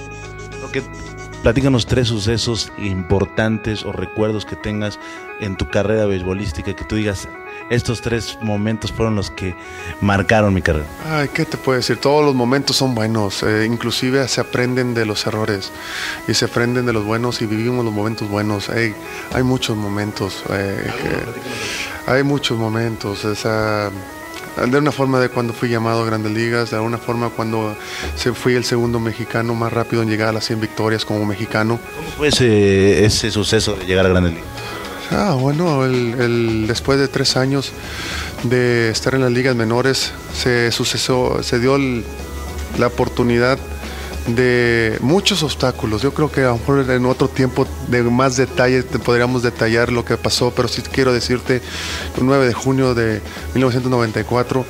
Platícanos 1.41 1.85
tres 1.87 2.07
sucesos 2.07 2.71
importantes 2.77 3.83
o 3.83 3.91
recuerdos 3.91 4.45
que 4.45 4.55
tengas 4.55 4.99
en 5.39 5.57
tu 5.57 5.67
carrera 5.69 6.05
beisbolística, 6.05 6.75
que 6.75 6.83
tú 6.83 6.95
digas, 6.95 7.27
estos 7.69 8.01
tres 8.01 8.37
momentos 8.41 8.91
fueron 8.91 9.15
los 9.15 9.31
que 9.31 9.55
marcaron 10.01 10.53
mi 10.53 10.61
carrera? 10.61 10.85
Ay, 11.05 11.29
¿qué 11.29 11.45
te 11.45 11.57
puedo 11.57 11.77
decir? 11.77 11.97
Todos 11.97 12.23
los 12.23 12.35
momentos 12.35 12.77
son 12.77 12.93
buenos, 12.93 13.43
eh, 13.43 13.65
inclusive 13.65 14.27
se 14.27 14.41
aprenden 14.41 14.93
de 14.93 15.05
los 15.05 15.25
errores 15.25 15.71
y 16.27 16.33
se 16.33 16.45
aprenden 16.45 16.85
de 16.85 16.93
los 16.93 17.05
buenos 17.05 17.41
y 17.41 17.47
vivimos 17.47 17.83
los 17.83 17.93
momentos 17.93 18.29
buenos. 18.29 18.69
hay 18.69 18.93
muchos 19.43 19.75
momentos, 19.75 20.43
eh, 20.49 20.91
hay 22.05 22.23
muchos 22.23 22.57
momentos. 22.57 23.25
Esa, 23.25 23.91
de 24.57 24.77
una 24.77 24.91
forma 24.91 25.19
de 25.19 25.29
cuando 25.29 25.53
fui 25.53 25.69
llamado 25.69 26.03
a 26.03 26.05
Grandes 26.05 26.31
Ligas, 26.31 26.71
de 26.71 26.79
una 26.79 26.97
forma 26.97 27.29
cuando 27.29 27.75
se 28.15 28.33
fui 28.33 28.55
el 28.55 28.65
segundo 28.65 28.99
mexicano 28.99 29.55
más 29.55 29.71
rápido 29.71 30.03
en 30.03 30.09
llegar 30.09 30.29
a 30.29 30.33
las 30.33 30.45
100 30.45 30.61
victorias 30.61 31.05
como 31.05 31.25
mexicano. 31.25 31.79
¿Cómo 31.95 32.09
fue 32.17 32.27
ese, 32.27 33.05
ese 33.05 33.31
suceso 33.31 33.75
de 33.75 33.85
llegar 33.85 34.05
a 34.05 34.09
Grandes 34.09 34.33
Ligas? 34.33 34.47
Ah, 35.11 35.35
bueno, 35.37 35.83
el, 35.83 36.67
después 36.67 36.97
de 36.97 37.09
tres 37.09 37.35
años 37.35 37.73
de 38.43 38.89
estar 38.89 39.13
en 39.13 39.21
las 39.21 39.31
ligas 39.31 39.55
menores, 39.55 40.13
se 40.33 40.71
sucesó, 40.71 41.43
se 41.43 41.59
dio 41.59 41.77
la 42.77 42.87
oportunidad 42.87 43.59
de 44.27 44.97
muchos 45.01 45.43
obstáculos. 45.43 46.01
Yo 46.01 46.13
creo 46.13 46.31
que 46.31 46.41
a 46.41 46.47
lo 46.47 46.57
mejor 46.57 46.89
en 46.89 47.05
otro 47.05 47.27
tiempo 47.27 47.67
de 47.87 48.03
más 48.03 48.37
detalles 48.37 48.85
podríamos 49.03 49.43
detallar 49.43 49.91
lo 49.91 50.05
que 50.05 50.17
pasó, 50.17 50.51
pero 50.55 50.67
sí 50.67 50.81
quiero 50.81 51.13
decirte, 51.13 51.61
el 52.17 52.25
9 52.25 52.47
de 52.47 52.53
junio 52.53 52.93
de 52.93 53.21
1994 53.53 54.65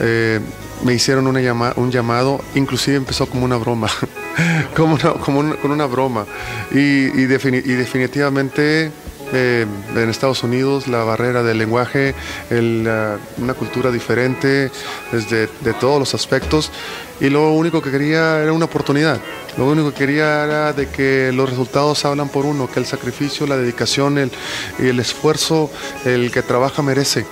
eh, 0.00 0.40
me 0.84 0.94
hicieron 0.94 1.26
una 1.26 1.40
un 1.76 1.90
llamado, 1.90 2.40
inclusive 2.54 2.96
empezó 2.96 3.26
como 3.26 3.44
una 3.44 3.56
broma, 3.56 3.88
como, 4.76 4.98
como 4.98 5.56
con 5.56 5.70
una 5.70 5.86
broma. 5.86 6.26
Y, 6.70 7.06
definitivamente 7.26 8.90
eh, 9.32 9.66
en 9.94 10.08
Estados 10.08 10.42
Unidos 10.42 10.88
la 10.88 11.04
barrera 11.04 11.42
del 11.42 11.58
lenguaje, 11.58 12.14
una 12.50 13.54
cultura 13.54 13.90
diferente 13.90 14.70
desde 15.12 15.48
de 15.60 15.72
todos 15.74 15.98
los 15.98 16.14
aspectos 16.14 16.72
y 17.20 17.28
lo 17.28 17.52
único 17.52 17.82
que 17.82 17.90
quería 17.90 18.42
era 18.42 18.52
una 18.52 18.64
oportunidad. 18.64 19.20
Lo 19.58 19.66
único 19.66 19.90
que 19.90 19.98
quería 19.98 20.44
era 20.44 20.72
de 20.72 20.88
que 20.88 21.32
los 21.32 21.50
resultados 21.50 22.04
hablan 22.04 22.28
por 22.28 22.46
uno, 22.46 22.70
que 22.70 22.80
el 22.80 22.86
sacrificio, 22.86 23.46
la 23.46 23.56
dedicación 23.56 24.18
el, 24.18 24.30
el 24.78 24.98
esfuerzo, 25.00 25.70
el 26.04 26.30
que 26.30 26.42
trabaja 26.42 26.82
merece. 26.82 27.26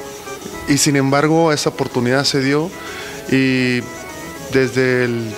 Y 0.68 0.76
sin 0.76 0.96
embargo 0.96 1.52
esa 1.52 1.70
oportunidad 1.70 2.24
se 2.24 2.42
dio 2.42 2.70
y 3.30 3.80
desde 4.52 5.04
el 5.04 5.30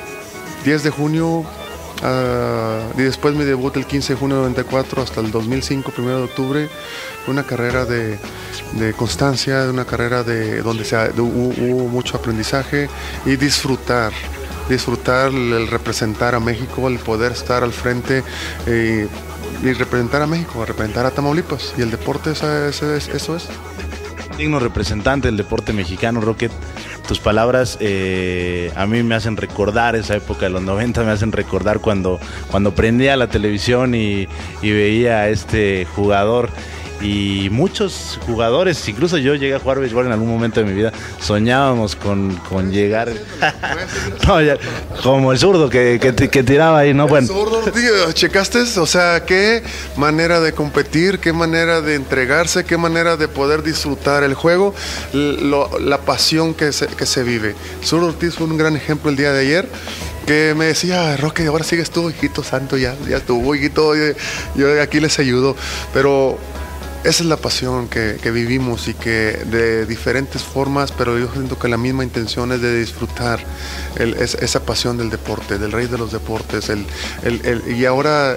10 0.65 0.83
de 0.83 0.91
junio 0.91 1.27
uh, 1.29 2.99
y 2.99 3.03
después 3.03 3.35
mi 3.35 3.45
debut 3.45 3.77
el 3.77 3.87
15 3.87 4.15
de 4.15 4.19
junio 4.19 4.37
de 4.37 4.43
94 4.43 5.03
hasta 5.03 5.21
el 5.21 5.31
2005, 5.31 5.93
1 5.97 6.09
de 6.09 6.23
octubre, 6.23 6.69
una 7.29 7.45
carrera 7.45 7.85
de, 7.85 8.19
de 8.73 8.93
constancia, 8.95 9.69
una 9.71 9.85
carrera 9.85 10.25
de 10.25 10.63
donde 10.63 10.85
se, 10.85 10.97
hubo 11.21 11.89
mucho 11.89 12.17
aprendizaje 12.17 12.89
y 13.25 13.37
disfrutar 13.37 14.13
disfrutar 14.71 15.33
el 15.33 15.69
representar 15.69 16.35
a 16.35 16.41
México, 16.41 16.89
el 16.89 16.99
poder 16.99 17.33
estar 17.33 17.63
al 17.63 17.73
frente 17.73 18.23
eh, 18.67 19.09
y 19.63 19.73
representar 19.73 20.23
a 20.23 20.27
México, 20.27 20.65
representar 20.65 21.05
a 21.05 21.11
Tamaulipas. 21.11 21.75
Y 21.77 21.83
el 21.83 21.91
deporte 21.91 22.31
eso 22.33 23.37
es. 23.37 23.49
Digno 24.39 24.59
representante 24.59 25.29
del 25.29 25.37
deporte 25.37 25.73
mexicano, 25.75 26.21
Rocket. 26.21 26.53
Tus 27.07 27.19
palabras 27.19 27.77
eh, 27.81 28.73
a 28.77 28.87
mí 28.87 29.03
me 29.03 29.17
hacen 29.17 29.37
recordar 29.37 29.97
esa 29.97 30.15
época 30.17 30.47
de 30.47 30.51
los 30.51 30.63
90, 30.63 31.03
me 31.03 31.11
hacen 31.11 31.33
recordar 31.33 31.81
cuando, 31.81 32.21
cuando 32.51 32.75
prendía 32.75 33.17
la 33.17 33.27
televisión 33.27 33.95
y, 33.95 34.29
y 34.63 34.71
veía 34.71 35.19
a 35.19 35.29
este 35.29 35.87
jugador 35.97 36.49
y 37.01 37.49
muchos 37.51 38.19
jugadores, 38.27 38.87
incluso 38.89 39.17
yo 39.17 39.35
llegué 39.35 39.55
a 39.55 39.59
jugar 39.59 39.81
béisbol 39.81 40.07
en 40.07 40.13
algún 40.13 40.29
momento 40.29 40.61
de 40.61 40.67
mi 40.67 40.75
vida, 40.75 40.93
soñábamos 41.21 41.97
con, 41.97 42.39
llegar 42.71 43.11
como 45.03 45.33
el 45.33 45.39
zurdo 45.39 45.71
que, 45.71 45.99
que, 46.01 46.43
tiraba 46.43 46.81
ahí, 46.81 46.93
¿no? 46.93 47.09
Bueno. 47.09 47.27
zurdo, 47.27 47.63
tío, 47.71 48.13
¿checaste? 48.13 48.61
O 48.79 48.87
sea, 48.87 49.25
qué 49.25 49.63
manera 49.97 50.41
de 50.41 50.53
competir, 50.53 51.19
qué 51.19 51.33
manera 51.33 51.81
de 51.81 51.95
entregarse, 51.95 52.65
qué 52.65 52.77
manera 52.77 53.17
de 53.17 53.29
poder 53.29 53.63
disfrutar 53.63 54.23
el 54.23 54.35
juego, 54.35 54.75
la 55.13 55.99
pasión 55.99 56.55
que 56.55 56.73
se, 56.73 56.87
que 56.87 57.07
se 57.07 57.23
vive. 57.23 57.55
Zurdo 57.83 58.09
Ortiz 58.09 58.35
fue 58.35 58.47
un 58.47 58.59
gran 58.59 58.77
ejemplo 58.77 59.11
el 59.11 59.17
día 59.17 59.33
de 59.33 59.41
ayer 59.41 59.69
que 60.27 60.55
me 60.57 60.67
decía, 60.67 61.17
Roque, 61.17 61.47
ahora 61.47 61.65
sigues 61.65 61.91
tú, 61.91 62.09
hijito 62.11 62.45
santo, 62.45 62.77
ya, 62.77 62.95
ya 63.09 63.17
estuvo, 63.17 63.55
hijito, 63.55 63.97
yo, 63.97 64.13
yo 64.55 64.81
aquí 64.81 65.01
les 65.01 65.19
ayudo. 65.19 65.57
Pero 65.93 66.39
esa 67.03 67.23
es 67.23 67.29
la 67.29 67.39
pasión 67.39 67.89
que, 67.89 68.19
vivimos 68.31 68.87
y 68.89 68.95
que 68.95 69.43
de 69.51 69.87
diferentes 69.87 70.43
formas, 70.43 70.93
pero 70.93 71.19
yo 71.19 71.33
siento 71.33 71.59
que 71.59 71.67
la 71.69 71.79
misma 71.79 72.05
intención 72.05 72.53
es 72.53 72.61
de 72.61 72.79
disfrutar 72.79 73.41
esa 73.97 74.61
pasión 74.61 74.99
del 74.99 75.09
deporte, 75.09 75.59
del 75.59 75.73
rey 75.73 75.87
de 75.87 75.97
los 75.97 76.13
deportes. 76.13 76.69
El, 76.69 76.87
y 77.67 77.87
ahora 77.87 78.37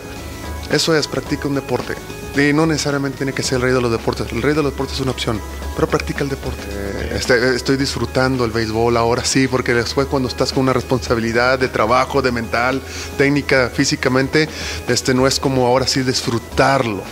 eso 0.72 0.96
es, 0.96 1.08
practica 1.08 1.48
un 1.48 1.56
deporte. 1.56 1.96
Y 2.36 2.54
no 2.54 2.66
necesariamente 2.66 3.18
tiene 3.18 3.34
que 3.34 3.44
ser 3.44 3.58
el 3.58 3.64
rey 3.64 3.74
de 3.74 3.82
los 3.82 3.92
deportes. 3.92 4.32
El 4.32 4.42
rey 4.42 4.56
de 4.56 4.64
los 4.64 4.72
deportes 4.72 4.96
es 4.96 5.02
una 5.02 5.12
opción, 5.12 5.42
pero 5.76 5.88
practica 5.88 6.24
el 6.24 6.30
deporte. 6.30 6.64
Este, 7.12 7.56
estoy 7.56 7.76
disfrutando 7.76 8.46
el 8.46 8.52
béisbol 8.52 8.96
ahora 8.96 9.26
sí, 9.26 9.48
porque 9.48 9.74
después 9.74 10.08
cuando 10.08 10.30
estás 10.30 10.54
con 10.54 10.64
una 10.64 10.74
responsabilidad 10.74 11.60
de 11.60 11.68
trabajo, 11.68 12.22
de 12.22 12.32
mental, 12.32 12.82
técnica, 13.18 13.70
físicamente, 13.72 14.48
este 14.88 15.14
no 15.14 15.28
es 15.28 15.38
como 15.40 15.68
ahora 15.68 15.86
sí 15.86 16.02
disfrutarlo 16.02 17.04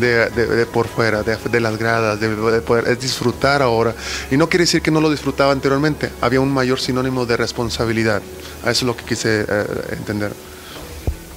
de, 0.00 0.66
por 0.72 0.86
fuera, 0.86 1.22
de, 1.22 1.60
las 1.60 1.78
gradas, 1.78 2.20
de, 2.20 2.28
poder 2.60 2.88
es 2.88 3.00
disfrutar 3.00 3.62
ahora. 3.62 3.94
Y 4.30 4.36
no 4.36 4.48
quiere 4.48 4.64
decir 4.64 4.82
que 4.82 4.90
no 4.90 5.00
lo 5.00 5.10
disfrutaba 5.10 5.52
anteriormente, 5.52 6.10
había 6.20 6.40
un 6.40 6.52
mayor 6.52 6.80
sinónimo 6.80 7.26
de 7.26 7.36
responsabilidad. 7.36 8.22
Eso 8.62 8.70
es 8.70 8.82
lo 8.82 8.96
que 8.96 9.04
quise 9.04 9.44
eh, 9.48 9.66
entender. 9.92 10.32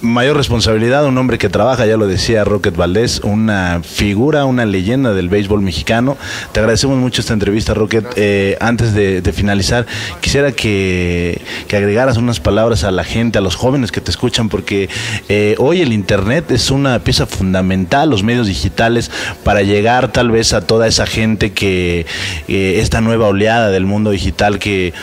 Mayor 0.01 0.37
responsabilidad, 0.37 1.05
un 1.05 1.17
hombre 1.17 1.37
que 1.37 1.49
trabaja, 1.49 1.85
ya 1.85 1.97
lo 1.97 2.07
decía 2.07 2.43
Rocket 2.43 2.75
Valdés, 2.75 3.21
una 3.23 3.81
figura, 3.83 4.45
una 4.45 4.65
leyenda 4.65 5.13
del 5.13 5.29
béisbol 5.29 5.61
mexicano. 5.61 6.17
Te 6.51 6.59
agradecemos 6.59 6.97
mucho 6.97 7.21
esta 7.21 7.33
entrevista, 7.33 7.73
Rocket. 7.73 8.05
Eh, 8.15 8.57
antes 8.59 8.93
de, 8.93 9.21
finalizar, 9.33 9.85
quisiera 10.19 10.51
que, 10.51 11.41
agregaras 11.71 12.17
unas 12.17 12.39
palabras 12.39 12.83
a 12.83 12.91
la 12.91 13.03
gente, 13.03 13.37
a 13.37 13.41
los 13.41 13.55
jóvenes 13.55 13.91
que 13.91 14.01
te 14.01 14.11
escuchan, 14.11 14.49
porque 14.49 14.89
eh, 15.29 15.55
hoy 15.57 15.81
el 15.81 15.93
Internet 15.93 16.51
es 16.51 16.69
una 16.71 16.99
pieza 16.99 17.25
fundamental, 17.25 18.09
los 18.09 18.23
medios 18.23 18.47
digitales, 18.47 19.09
para 19.43 19.61
llegar 19.61 20.11
tal 20.11 20.31
vez 20.31 20.53
a 20.53 20.61
toda 20.61 20.87
esa 20.87 21.05
gente 21.05 21.53
que 21.53 22.05
eh, 22.47 22.79
esta 22.81 23.01
nueva 23.01 23.27
oleada 23.27 23.69
del 23.69 23.85
mundo 23.85 24.11
digital 24.11 24.59
que 24.59 24.93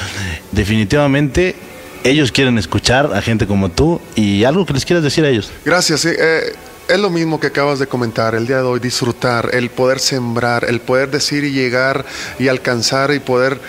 definitivamente 0.53 1.57
ellos 2.05 2.33
quieren 2.33 2.59
escuchar 2.59 3.13
a 3.15 3.23
gente 3.23 3.47
como 3.47 3.71
tú 3.71 4.01
y 4.15 4.45
algo 4.45 4.67
que 4.67 4.73
les 4.73 4.85
quieras 4.85 5.03
decir 5.03 5.25
a 5.25 5.29
ellos. 5.29 5.51
Gracias. 5.65 6.05
Eh, 6.05 6.53
es 6.89 6.99
lo 6.99 7.11
mismo 7.11 7.39
que 7.39 7.49
acabas 7.49 7.79
de 7.79 7.87
comentar 7.87 8.35
el 8.35 8.47
día 8.47 8.59
de 8.59 8.63
hoy, 8.63 8.81
disfrutar, 8.81 9.51
el 9.53 9.71
poder 9.71 9.99
sembrar, 9.99 10.65
el 10.65 10.81
poder 10.81 11.11
decir 11.11 11.45
y 11.45 11.53
llegar 11.53 12.05
y 12.39 12.49
alcanzar 12.49 13.13
y 13.13 13.21
poder 13.21 13.61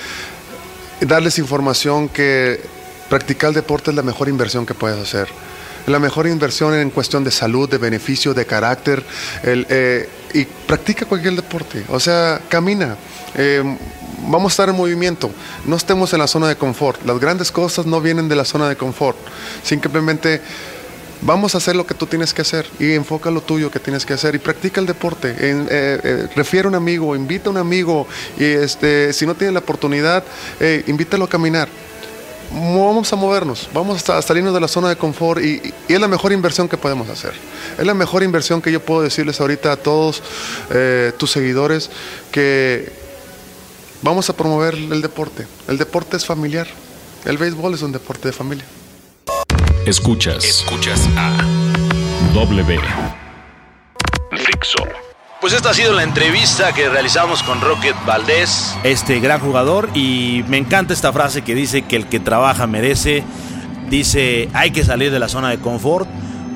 darles 1.02 1.38
información 1.38 2.10
que 2.10 2.60
practicar 3.10 3.50
el 3.50 3.56
deporte 3.56 3.92
es 3.92 3.96
la 3.96 4.04
mejor 4.04 4.30
inversión 4.30 4.66
que 4.66 4.74
puedes 4.74 4.98
hacer. 4.98 5.28
La 5.88 6.00
mejor 6.00 6.28
inversión 6.28 6.74
en 6.76 6.92
cuestión 6.92 7.24
de 7.24 7.32
salud, 7.32 7.70
de 7.70 7.78
beneficio, 7.78 8.34
de 8.34 8.46
carácter. 8.46 9.04
Eh, 9.44 10.08
y 10.34 10.46
practica 10.46 11.06
cualquier 11.06 11.36
deporte. 11.36 11.84
O 11.90 12.00
sea, 12.00 12.40
camina. 12.48 12.96
Eh, 13.36 13.64
vamos 14.28 14.52
a 14.52 14.54
estar 14.54 14.70
en 14.70 14.76
movimiento, 14.76 15.32
no 15.66 15.76
estemos 15.76 16.14
en 16.14 16.20
la 16.20 16.28
zona 16.28 16.48
de 16.48 16.56
confort. 16.56 17.04
Las 17.06 17.20
grandes 17.20 17.52
cosas 17.52 17.86
no 17.86 18.02
vienen 18.02 18.30
de 18.30 18.36
la 18.36 18.46
zona 18.46 18.70
de 18.70 18.76
confort. 18.76 19.18
Simplemente 19.64 20.42
vamos 21.22 21.56
a 21.56 21.58
hacer 21.58 21.76
lo 21.76 21.86
que 21.86 21.94
tú 21.94 22.06
tienes 22.06 22.34
que 22.34 22.42
hacer 22.42 22.66
y 22.80 22.94
enfoca 22.94 23.32
lo 23.32 23.42
tuyo 23.42 23.72
que 23.72 23.80
tienes 23.80 24.06
que 24.06 24.14
hacer 24.14 24.36
y 24.36 24.40
practica 24.40 24.80
el 24.80 24.88
deporte. 24.88 25.30
En, 25.30 25.68
eh, 25.70 26.00
eh, 26.04 26.28
refiere 26.36 26.68
a 26.68 26.70
un 26.70 26.76
amigo, 26.76 27.16
invita 27.16 27.50
a 27.50 27.52
un 27.52 27.58
amigo 27.58 28.08
y 28.38 28.46
este, 28.46 29.14
si 29.14 29.26
no 29.26 29.36
tiene 29.36 29.54
la 29.54 29.60
oportunidad, 29.60 30.24
eh, 30.60 30.84
invítalo 30.88 31.26
a 31.26 31.30
caminar. 31.30 31.68
Vamos 32.52 33.14
a 33.14 33.16
movernos, 33.16 33.70
vamos 33.76 34.10
a 34.10 34.22
salirnos 34.24 34.56
de 34.56 34.60
la 34.60 34.68
zona 34.68 34.90
de 34.90 34.96
confort 34.96 35.40
y, 35.40 35.62
y, 35.88 35.94
es 35.94 36.02
la 36.02 36.08
mejor 36.08 36.32
inversión 36.32 36.68
que 36.68 36.78
podemos 36.78 37.08
hacer. 37.08 37.34
Es 37.78 37.86
la 37.86 37.94
mejor 37.94 38.24
inversión 38.24 38.60
que 38.60 38.72
yo 38.72 38.80
puedo 38.80 39.04
decirles 39.04 39.40
ahorita 39.40 39.72
a 39.72 39.78
todos 39.78 40.24
tus 41.20 41.30
seguidores 41.30 41.92
que 42.32 42.92
Vamos 44.02 44.30
a 44.30 44.34
promover 44.34 44.76
el 44.76 45.02
deporte. 45.02 45.46
El 45.68 45.78
deporte 45.78 46.16
es 46.16 46.26
familiar. 46.26 46.68
El 47.26 47.38
béisbol 47.38 47.74
es 47.74 47.82
un 47.82 47.92
deporte 47.92 48.30
de 48.30 48.34
familia. 48.34 48.64
Escuchas. 49.86 50.46
Escuchas 50.46 51.06
a 51.18 51.36
W. 52.34 52.80
Dixo. 54.32 54.78
Pues 55.42 55.52
esta 55.52 55.72
ha 55.72 55.74
sido 55.74 55.94
la 55.94 56.04
entrevista 56.04 56.72
que 56.72 56.88
realizamos 56.88 57.44
con 57.44 57.60
Rocket 57.60 57.96
Valdés, 58.06 58.76
este 58.84 59.20
gran 59.20 59.40
jugador, 59.40 59.90
y 59.94 60.44
me 60.48 60.58
encanta 60.58 60.94
esta 60.94 61.14
frase 61.14 61.44
que 61.44 61.56
dice 61.56 61.82
que 61.84 61.96
el 61.96 62.08
que 62.08 62.20
trabaja 62.20 62.68
merece. 62.68 63.24
Dice, 63.90 64.50
hay 64.54 64.72
que 64.72 64.84
salir 64.84 65.12
de 65.12 65.20
la 65.20 65.28
zona 65.28 65.50
de 65.50 65.60
confort 65.60 66.08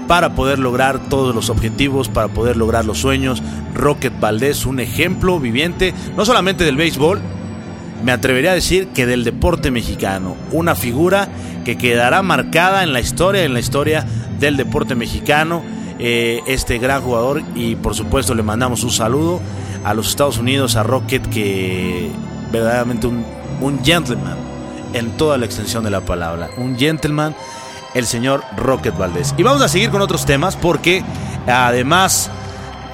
para 0.08 0.36
poder 0.36 0.60
lograr 0.60 1.00
todos 1.10 1.34
los 1.34 1.50
objetivos, 1.50 2.10
para 2.10 2.28
poder 2.28 2.58
lograr 2.58 2.86
los 2.86 3.00
sueños. 3.00 3.42
Rocket 3.74 4.20
Valdés, 4.20 4.66
un 4.66 4.80
ejemplo 4.80 5.40
viviente, 5.40 5.94
no 6.16 6.26
solamente 6.26 6.64
del 6.64 6.78
béisbol, 6.78 7.22
me 8.04 8.12
atrevería 8.12 8.52
a 8.52 8.56
decir 8.56 8.90
que 8.90 9.06
del 9.06 9.24
deporte 9.24 9.72
mexicano, 9.72 10.36
una 10.52 10.76
figura 10.76 11.30
que 11.64 11.78
quedará 11.78 12.22
marcada 12.22 12.84
en 12.84 12.92
la 12.92 13.00
historia, 13.00 13.44
en 13.44 13.54
la 13.54 13.60
historia 13.60 14.06
del 14.40 14.58
deporte 14.58 14.94
mexicano, 14.96 15.64
eh, 16.00 16.42
este 16.48 16.80
gran 16.80 17.02
jugador. 17.02 17.42
Y 17.56 17.76
por 17.76 17.96
supuesto 17.96 18.36
le 18.36 18.44
mandamos 18.44 18.84
un 18.84 18.92
saludo 18.92 19.40
a 19.86 19.94
los 19.94 20.10
Estados 20.10 20.38
Unidos, 20.38 20.76
a 20.76 20.84
Rocket, 20.84 21.26
que 21.30 22.10
verdaderamente 22.52 23.08
un, 23.08 23.26
un 23.62 23.84
gentleman 23.84 24.38
en 24.94 25.12
toda 25.12 25.38
la 25.38 25.46
extensión 25.46 25.84
de 25.84 25.90
la 25.90 26.02
palabra, 26.02 26.50
un 26.58 26.78
gentleman 26.78 27.36
el 27.94 28.06
señor 28.06 28.44
Rocket 28.58 28.98
Valdés. 28.98 29.34
Y 29.38 29.44
vamos 29.44 29.62
a 29.62 29.68
seguir 29.68 29.90
con 29.90 30.02
otros 30.02 30.26
temas 30.26 30.56
porque 30.56 31.04
además 31.48 32.30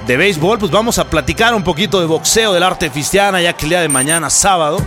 de 0.07 0.17
béisbol, 0.17 0.57
pues 0.59 0.71
vamos 0.71 0.97
a 0.97 1.09
platicar 1.09 1.53
un 1.53 1.63
poquito 1.63 1.99
de 1.99 2.07
boxeo 2.07 2.53
del 2.53 2.63
arte 2.63 2.89
cristiana, 2.89 3.41
ya 3.41 3.53
que 3.53 3.65
el 3.65 3.69
día 3.69 3.81
de 3.81 3.89
mañana, 3.89 4.29
sábado, 4.29 4.79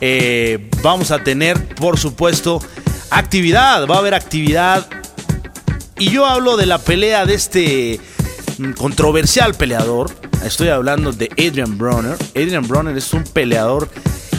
eh, 0.00 0.70
vamos 0.82 1.10
a 1.10 1.22
tener, 1.22 1.74
por 1.74 1.98
supuesto, 1.98 2.60
actividad, 3.10 3.86
va 3.86 3.96
a 3.96 3.98
haber 3.98 4.14
actividad. 4.14 4.86
Y 5.98 6.10
yo 6.10 6.26
hablo 6.26 6.56
de 6.56 6.66
la 6.66 6.78
pelea 6.78 7.26
de 7.26 7.34
este 7.34 8.00
mm, 8.58 8.72
controversial 8.72 9.54
peleador. 9.54 10.10
Estoy 10.44 10.68
hablando 10.68 11.12
de 11.12 11.30
Adrian 11.32 11.76
Bronner. 11.78 12.16
Adrian 12.30 12.66
Bronner 12.66 12.96
es 12.96 13.12
un 13.12 13.24
peleador 13.24 13.88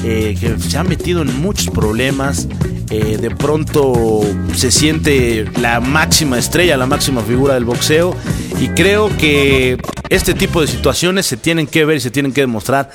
eh, 0.03 0.35
que 0.39 0.59
se 0.59 0.77
ha 0.77 0.83
metido 0.83 1.21
en 1.21 1.41
muchos 1.41 1.69
problemas. 1.69 2.47
Eh, 2.93 3.17
de 3.17 3.31
pronto 3.31 4.21
se 4.53 4.69
siente 4.69 5.45
la 5.59 5.79
máxima 5.79 6.37
estrella, 6.37 6.77
la 6.77 6.85
máxima 6.85 7.23
figura 7.23 7.55
del 7.55 7.65
boxeo. 7.65 8.15
Y 8.61 8.67
creo 8.67 9.09
que 9.17 9.79
este 10.09 10.35
tipo 10.35 10.61
de 10.61 10.67
situaciones 10.67 11.25
se 11.25 11.35
tienen 11.35 11.65
que 11.65 11.85
ver 11.85 11.97
y 11.97 12.01
se 12.01 12.11
tienen 12.11 12.33
que 12.33 12.41
demostrar 12.41 12.91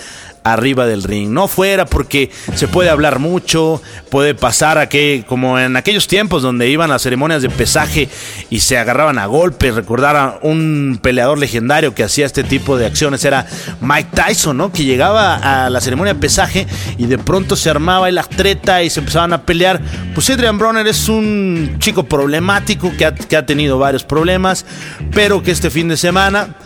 arriba 0.53 0.87
del 0.87 1.03
ring, 1.03 1.31
no 1.31 1.49
fuera 1.49 1.87
porque 1.87 2.31
se 2.55 2.69
puede 2.69 2.91
hablar 2.91 3.19
mucho, 3.19 3.83
puede 4.11 4.35
pasar 4.35 4.79
a 4.79 4.89
que 4.89 5.25
como 5.27 5.59
en 5.59 5.77
aquellos 5.77 6.07
tiempos 6.07 6.43
donde 6.43 6.69
iban 6.69 6.91
a 6.91 6.99
ceremonias 6.99 7.43
de 7.43 7.51
pesaje 7.51 8.09
y 8.51 8.61
se 8.61 8.79
agarraban 8.79 9.19
a 9.19 9.27
golpes, 9.27 9.75
recordar 9.75 10.17
a 10.17 10.39
un 10.43 10.99
peleador 11.03 11.39
legendario 11.39 11.95
que 11.95 12.05
hacía 12.05 12.27
este 12.27 12.45
tipo 12.45 12.77
de 12.77 12.87
acciones 12.87 13.25
era 13.25 13.47
Mike 13.81 14.11
Tyson, 14.15 14.57
¿no? 14.57 14.73
Que 14.73 14.85
llegaba 14.85 15.65
a 15.65 15.71
la 15.71 15.81
ceremonia 15.81 16.15
de 16.15 16.21
pesaje 16.21 16.67
y 16.97 17.07
de 17.07 17.19
pronto 17.19 17.57
se 17.57 17.71
armaba 17.71 18.09
el 18.09 18.19
treta 18.29 18.83
y 18.83 18.91
se 18.91 19.01
empezaban 19.01 19.33
a 19.33 19.43
pelear. 19.43 19.81
Pues 20.15 20.29
Adrian 20.31 20.59
Bronner 20.59 20.87
es 20.87 21.09
un 21.09 21.77
chico 21.79 22.05
problemático 22.05 22.93
que 22.97 23.05
ha, 23.05 23.15
que 23.15 23.37
ha 23.37 23.47
tenido 23.47 23.79
varios 23.79 24.05
problemas, 24.05 24.65
pero 25.13 25.43
que 25.43 25.51
este 25.51 25.71
fin 25.71 25.89
de 25.89 25.97
semana 25.97 26.57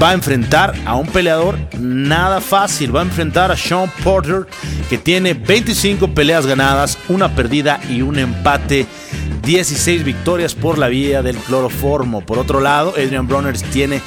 va 0.00 0.10
a 0.10 0.14
enfrentar 0.14 0.74
a 0.84 0.96
un 0.96 1.06
peleador 1.06 1.58
nada 1.78 2.40
fácil. 2.40 2.94
Va 2.94 3.00
a 3.00 3.04
enfrentar 3.04 3.50
a 3.50 3.56
Sean 3.56 3.90
Porter, 4.02 4.46
que 4.88 4.98
tiene 4.98 5.34
25 5.34 6.14
peleas 6.14 6.46
ganadas, 6.46 6.98
una 7.08 7.34
perdida 7.34 7.80
y 7.88 8.02
un 8.02 8.18
empate. 8.18 8.86
16 9.42 10.04
victorias 10.04 10.54
por 10.54 10.78
la 10.78 10.88
vía 10.88 11.22
del 11.22 11.36
cloroformo. 11.36 12.22
Por 12.22 12.38
otro 12.38 12.60
lado, 12.60 12.94
Adrian 12.96 13.28
Bronner 13.28 13.58
tiene 13.58 14.00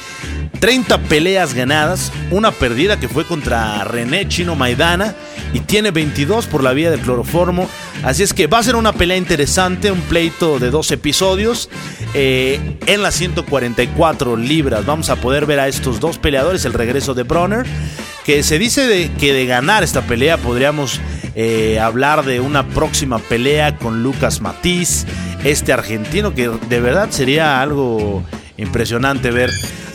30 0.58 0.98
peleas 1.02 1.54
ganadas, 1.54 2.12
una 2.30 2.50
perdida 2.50 2.98
que 2.98 3.08
fue 3.08 3.24
contra 3.24 3.84
René 3.84 4.26
Chino 4.26 4.56
Maidana 4.56 5.14
y 5.52 5.60
tiene 5.60 5.90
22 5.90 6.46
por 6.46 6.62
la 6.62 6.72
vía 6.72 6.90
del 6.90 7.00
cloroformo. 7.00 7.68
Así 8.02 8.22
es 8.22 8.32
que 8.32 8.46
va 8.46 8.58
a 8.58 8.62
ser 8.62 8.76
una 8.76 8.92
pelea 8.92 9.16
interesante, 9.16 9.90
un 9.90 10.00
pleito 10.02 10.58
de 10.58 10.70
dos 10.70 10.90
episodios 10.90 11.68
eh, 12.14 12.76
en 12.86 13.02
las 13.02 13.14
144 13.14 14.36
libras. 14.36 14.86
Vamos 14.86 15.10
a 15.10 15.16
poder 15.16 15.46
ver 15.46 15.60
a 15.60 15.68
estos 15.68 16.00
dos 16.00 16.18
peleadores, 16.18 16.64
el 16.64 16.72
regreso 16.72 17.14
de 17.14 17.22
Bronner, 17.22 17.66
que 18.24 18.42
se 18.42 18.58
dice 18.58 19.10
que 19.18 19.32
de 19.32 19.46
ganar 19.46 19.82
esta 19.82 20.02
pelea 20.02 20.36
podríamos 20.36 21.00
eh, 21.34 21.78
hablar 21.78 22.24
de 22.24 22.40
una 22.40 22.66
próxima 22.66 23.18
pelea 23.18 23.76
con 23.76 24.02
Lucas 24.02 24.40
Matiz, 24.40 25.06
este 25.44 25.72
argentino 25.72 26.34
que 26.34 26.48
de 26.48 26.80
verdad 26.80 27.10
sería 27.10 27.62
algo 27.62 28.24
impresionante 28.56 29.30
ver 29.30 29.50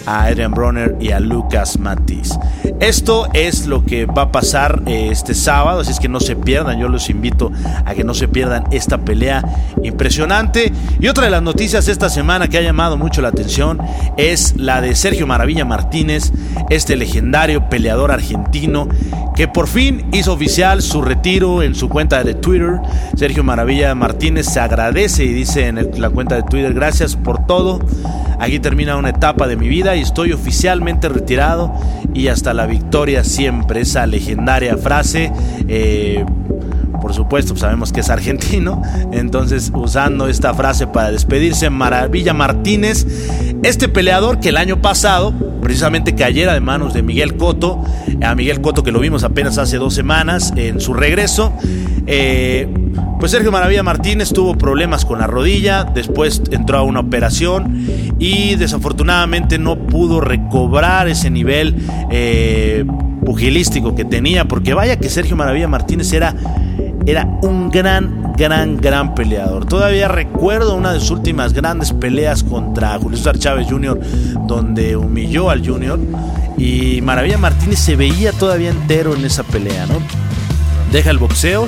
a 0.05 0.23
Adrian 0.23 0.51
Bronner 0.51 0.95
y 0.99 1.11
a 1.11 1.19
Lucas 1.19 1.79
Matiz. 1.79 2.37
Esto 2.79 3.27
es 3.33 3.67
lo 3.67 3.85
que 3.85 4.05
va 4.05 4.23
a 4.23 4.31
pasar 4.31 4.81
eh, 4.85 5.09
este 5.11 5.33
sábado, 5.33 5.81
así 5.81 5.91
es 5.91 5.99
que 5.99 6.09
no 6.09 6.19
se 6.19 6.35
pierdan, 6.35 6.79
yo 6.79 6.89
los 6.89 7.09
invito 7.09 7.51
a 7.85 7.93
que 7.93 8.03
no 8.03 8.13
se 8.13 8.27
pierdan 8.27 8.65
esta 8.71 8.97
pelea 8.99 9.43
impresionante. 9.83 10.71
Y 10.99 11.07
otra 11.07 11.25
de 11.25 11.31
las 11.31 11.41
noticias 11.41 11.87
esta 11.87 12.09
semana 12.09 12.47
que 12.47 12.57
ha 12.57 12.61
llamado 12.61 12.97
mucho 12.97 13.21
la 13.21 13.29
atención 13.29 13.79
es 14.17 14.55
la 14.57 14.81
de 14.81 14.95
Sergio 14.95 15.27
Maravilla 15.27 15.65
Martínez, 15.65 16.31
este 16.69 16.95
legendario 16.95 17.69
peleador 17.69 18.11
argentino 18.11 18.87
que 19.35 19.47
por 19.47 19.67
fin 19.67 20.05
hizo 20.11 20.33
oficial 20.33 20.81
su 20.81 21.01
retiro 21.01 21.63
en 21.63 21.75
su 21.75 21.89
cuenta 21.89 22.23
de 22.23 22.35
Twitter. 22.35 22.79
Sergio 23.15 23.43
Maravilla 23.43 23.95
Martínez 23.95 24.47
se 24.47 24.59
agradece 24.59 25.23
y 25.23 25.33
dice 25.33 25.67
en 25.67 25.99
la 25.99 26.09
cuenta 26.09 26.35
de 26.35 26.43
Twitter, 26.43 26.73
gracias 26.73 27.15
por 27.15 27.45
todo. 27.45 27.79
Aquí 28.39 28.59
termina 28.59 28.97
una 28.97 29.09
etapa 29.09 29.47
de 29.47 29.55
mi 29.55 29.69
vida 29.69 29.92
y 29.95 30.01
estoy 30.01 30.31
oficialmente 30.31 31.09
retirado 31.09 31.73
y 32.13 32.27
hasta 32.27 32.53
la 32.53 32.65
victoria 32.65 33.23
siempre. 33.23 33.81
Esa 33.81 34.05
legendaria 34.05 34.77
frase. 34.77 35.31
Eh, 35.67 36.25
por 37.01 37.13
supuesto, 37.13 37.55
sabemos 37.55 37.91
que 37.91 38.01
es 38.01 38.09
argentino. 38.09 38.81
Entonces, 39.11 39.71
usando 39.73 40.27
esta 40.27 40.53
frase 40.53 40.87
para 40.87 41.11
despedirse, 41.11 41.69
Maravilla 41.69 42.33
Martínez, 42.33 43.05
este 43.63 43.87
peleador 43.87 44.39
que 44.39 44.49
el 44.49 44.57
año 44.57 44.81
pasado, 44.81 45.33
precisamente 45.61 46.15
cayera 46.15 46.53
de 46.53 46.59
manos 46.59 46.93
de 46.93 47.01
Miguel 47.01 47.37
Coto, 47.37 47.83
a 48.21 48.35
Miguel 48.35 48.61
Coto 48.61 48.83
que 48.83 48.91
lo 48.91 48.99
vimos 48.99 49.23
apenas 49.23 49.57
hace 49.57 49.77
dos 49.77 49.93
semanas 49.93 50.53
en 50.55 50.79
su 50.79 50.93
regreso. 50.93 51.53
Eh, 52.05 52.67
pues 53.19 53.31
Sergio 53.31 53.53
Maravilla 53.53 53.83
Martínez 53.83 54.33
tuvo 54.33 54.57
problemas 54.57 55.05
con 55.05 55.19
la 55.19 55.27
rodilla, 55.27 55.85
después 55.85 56.41
entró 56.51 56.77
a 56.77 56.83
una 56.83 56.99
operación 56.99 57.85
y 58.19 58.55
desafortunadamente 58.55 59.57
no 59.57 59.87
pudo 59.87 60.19
recobrar 60.19 61.07
ese 61.07 61.29
nivel 61.29 61.75
eh, 62.11 62.83
pugilístico 63.25 63.95
que 63.95 64.03
tenía, 64.03 64.45
porque 64.45 64.73
vaya 64.73 64.97
que 64.97 65.09
Sergio 65.09 65.37
Maravilla 65.37 65.69
Martínez 65.69 66.11
era, 66.11 66.35
era 67.05 67.25
un 67.41 67.69
gran, 67.69 68.33
gran, 68.37 68.77
gran 68.77 69.15
peleador. 69.15 69.65
Todavía 69.65 70.07
recuerdo 70.07 70.75
una 70.75 70.93
de 70.93 70.99
sus 70.99 71.11
últimas 71.11 71.53
grandes 71.53 71.91
peleas 71.91 72.43
contra 72.43 72.97
Julio 72.97 73.17
César 73.17 73.37
Chávez 73.37 73.67
Jr., 73.69 73.99
donde 74.47 74.95
humilló 74.95 75.49
al 75.49 75.65
Junior 75.65 75.99
y 76.57 77.01
Maravilla 77.01 77.37
Martínez 77.37 77.79
se 77.79 77.95
veía 77.95 78.31
todavía 78.31 78.69
entero 78.69 79.15
en 79.15 79.25
esa 79.25 79.43
pelea, 79.43 79.85
¿no? 79.85 79.95
Deja 80.91 81.09
el 81.09 81.17
boxeo 81.17 81.67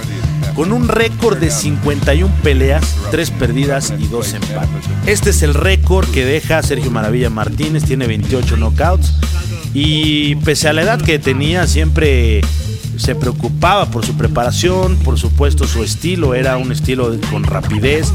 con 0.56 0.71
un 0.71 0.88
récord 0.88 1.38
de 1.38 1.50
51 1.50 2.34
peleas, 2.43 2.95
3 3.12 3.32
perdidas 3.32 3.93
y 3.98 4.08
2 4.08 4.34
empates. 4.36 4.86
Este 5.06 5.32
es 5.32 5.41
el 5.43 5.54
récord 5.54 6.08
que 6.12 6.26
deja 6.26 6.62
Sergio 6.63 6.91
Maravilla 6.91 7.30
Martínez, 7.30 7.84
tiene 7.84 8.08
28 8.08 8.56
knockouts 8.56 9.13
y 9.74 10.36
pese 10.36 10.69
a 10.69 10.74
la 10.74 10.84
edad 10.84 11.02
que 11.02 11.19
tenía 11.19 11.67
siempre 11.67 12.41
se 12.97 13.15
preocupaba 13.15 13.89
por 13.91 14.05
su 14.05 14.15
preparación, 14.15 14.97
por 14.97 15.19
supuesto 15.19 15.67
su 15.67 15.84
estilo 15.84 16.34
era 16.34 16.58
un 16.58 16.71
estilo 16.71 17.15
con 17.31 17.43
rapidez, 17.43 18.12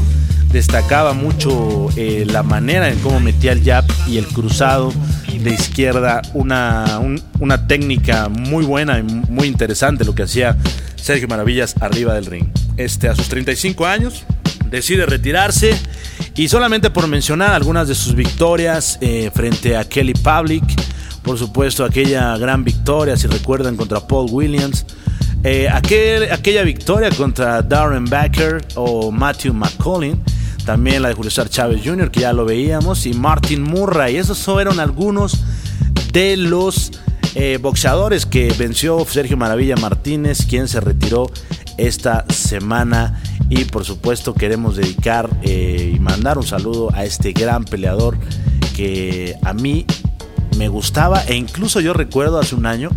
destacaba 0.51 1.13
mucho 1.13 1.89
eh, 1.95 2.25
la 2.27 2.43
manera 2.43 2.89
en 2.89 2.99
cómo 2.99 3.19
metía 3.19 3.51
el 3.51 3.63
jab 3.63 3.85
y 4.07 4.17
el 4.17 4.27
cruzado 4.27 4.91
de 5.43 5.53
izquierda, 5.53 6.21
una, 6.33 6.99
una 7.39 7.67
técnica 7.67 8.29
muy 8.29 8.63
buena 8.63 8.99
y 8.99 9.03
muy 9.03 9.47
interesante 9.47 10.05
lo 10.05 10.13
que 10.13 10.23
hacía 10.23 10.57
Sergio 10.95 11.27
Maravillas 11.27 11.75
arriba 11.79 12.13
del 12.13 12.25
ring. 12.25 12.47
Este 12.77 13.07
a 13.07 13.15
sus 13.15 13.27
35 13.27 13.85
años 13.85 14.23
decide 14.69 15.05
retirarse 15.05 15.75
y 16.35 16.47
solamente 16.47 16.89
por 16.89 17.07
mencionar 17.07 17.53
algunas 17.53 17.87
de 17.87 17.95
sus 17.95 18.15
victorias 18.15 18.97
eh, 19.01 19.31
frente 19.33 19.75
a 19.75 19.83
Kelly 19.83 20.13
Public, 20.13 20.63
por 21.23 21.37
supuesto 21.37 21.85
aquella 21.85 22.37
gran 22.37 22.63
victoria, 22.63 23.15
si 23.17 23.27
recuerdan, 23.27 23.75
contra 23.75 23.99
Paul 23.99 24.27
Williams, 24.31 24.85
eh, 25.43 25.67
aquella 25.69 26.63
victoria 26.63 27.09
contra 27.09 27.61
Darren 27.61 28.05
Backer 28.05 28.61
o 28.75 29.11
Matthew 29.11 29.53
McCollin, 29.53 30.21
también 30.65 31.01
la 31.01 31.09
de 31.09 31.15
Julio 31.15 31.31
Chávez 31.31 31.81
Jr., 31.83 32.11
que 32.11 32.21
ya 32.21 32.33
lo 32.33 32.45
veíamos, 32.45 33.05
y 33.05 33.13
Martin 33.13 33.63
Murray. 33.63 34.17
Esos 34.17 34.39
fueron 34.39 34.79
algunos 34.79 35.43
de 36.13 36.37
los 36.37 36.91
eh, 37.33 37.57
boxeadores 37.61 38.25
que 38.25 38.53
venció 38.57 39.03
Sergio 39.05 39.37
Maravilla 39.37 39.75
Martínez, 39.77 40.45
quien 40.45 40.67
se 40.67 40.79
retiró 40.79 41.31
esta 41.77 42.25
semana. 42.29 43.21
Y 43.49 43.65
por 43.65 43.83
supuesto 43.83 44.33
queremos 44.33 44.75
dedicar 44.75 45.29
eh, 45.41 45.93
y 45.95 45.99
mandar 45.99 46.37
un 46.37 46.45
saludo 46.45 46.93
a 46.93 47.03
este 47.03 47.31
gran 47.33 47.65
peleador 47.65 48.17
que 48.75 49.35
a 49.43 49.53
mí 49.53 49.85
me 50.57 50.67
gustaba 50.67 51.23
e 51.23 51.35
incluso 51.35 51.79
yo 51.79 51.93
recuerdo 51.93 52.39
hace 52.39 52.55
un 52.55 52.65
año, 52.65 52.89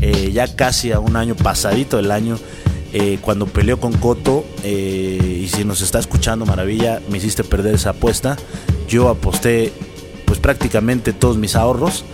eh, 0.00 0.30
ya 0.32 0.54
casi 0.54 0.92
a 0.92 1.00
un 1.00 1.16
año 1.16 1.34
pasadito 1.34 1.96
del 1.96 2.10
año, 2.10 2.38
cuando 3.20 3.44
peleó 3.44 3.78
con 3.78 3.92
Coto, 3.92 4.46
y 4.64 5.46
si 5.52 5.66
nos 5.66 5.82
está 5.82 5.98
escuchando 5.98 6.46
Maravilla, 6.46 7.02
me 7.10 7.18
hiciste 7.18 7.44
perder 7.44 7.74
esa 7.74 7.90
apuesta, 7.90 8.38
yo 8.88 9.10
aposté 9.10 9.74
pues 10.24 10.38
prácticamente 10.38 11.12
todos 11.12 11.36
mis 11.36 11.56
ahorros 11.56 12.04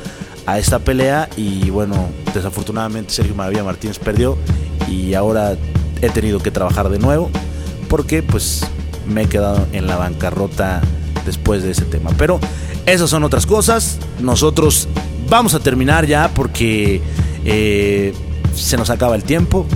a 0.46 0.58
esta 0.58 0.78
pelea 0.78 1.28
y 1.36 1.70
bueno, 1.70 2.08
desafortunadamente 2.34 3.12
Sergio 3.12 3.34
Maravilla 3.34 3.64
Martínez 3.64 3.98
perdió 3.98 4.36
y 4.88 5.14
ahora 5.14 5.56
he 6.00 6.10
tenido 6.10 6.40
que 6.40 6.50
trabajar 6.50 6.88
de 6.88 6.98
nuevo 6.98 7.30
porque 7.88 8.22
pues 8.22 8.66
me 9.06 9.22
he 9.22 9.26
quedado 9.26 9.66
en 9.72 9.86
la 9.86 9.96
bancarrota 9.96 10.80
después 11.24 11.62
de 11.62 11.70
ese 11.70 11.84
tema. 11.84 12.10
Pero 12.16 12.40
esas 12.86 13.10
son 13.10 13.24
otras 13.24 13.46
cosas. 13.46 13.98
Nosotros 14.20 14.88
vamos 15.28 15.54
a 15.54 15.60
terminar 15.60 16.06
ya 16.06 16.30
porque 16.34 17.00
eh, 17.44 18.14
se 18.54 18.76
nos 18.76 18.90
acaba 18.90 19.16
el 19.16 19.24
tiempo. 19.24 19.66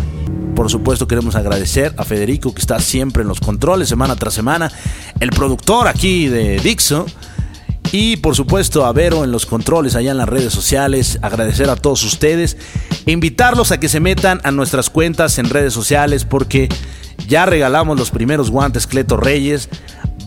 Por 0.55 0.71
supuesto 0.71 1.07
queremos 1.07 1.37
agradecer 1.37 1.95
a 1.99 2.05
Federico 2.05 2.55
que 2.55 2.61
está 2.61 2.81
siempre 2.81 3.23
en 3.23 3.29
los 3.29 3.41
controles 3.41 3.89
semana 3.89 4.17
tras 4.17 4.33
semana, 4.33 4.73
el 5.21 5.29
productor 5.29 5.87
aquí 5.87 6.29
de 6.29 6.59
Dixo 6.59 7.05
y 7.93 8.17
por 8.17 8.35
supuesto 8.35 8.85
a 8.85 8.93
Vero 8.93 9.23
en 9.23 9.31
los 9.31 9.47
controles 9.47 9.95
allá 9.95 10.11
en 10.11 10.17
las 10.17 10.29
redes 10.29 10.53
sociales. 10.53 11.19
Agradecer 11.23 11.71
a 11.71 11.77
todos 11.77 12.03
ustedes. 12.05 12.57
Invitarlos 13.07 13.71
a 13.71 13.79
que 13.79 13.89
se 13.89 14.01
metan 14.01 14.41
a 14.45 14.51
nuestras 14.51 14.91
cuentas 14.91 15.39
en 15.39 15.51
redes 15.51 15.73
sociales 15.73 16.25
porque 16.25 16.69
ya 17.29 17.47
regalamos 17.47 17.99
los 17.99 18.11
primeros 18.11 18.51
guantes 18.51 18.87
Cleto 18.87 19.17
Reyes. 19.17 19.69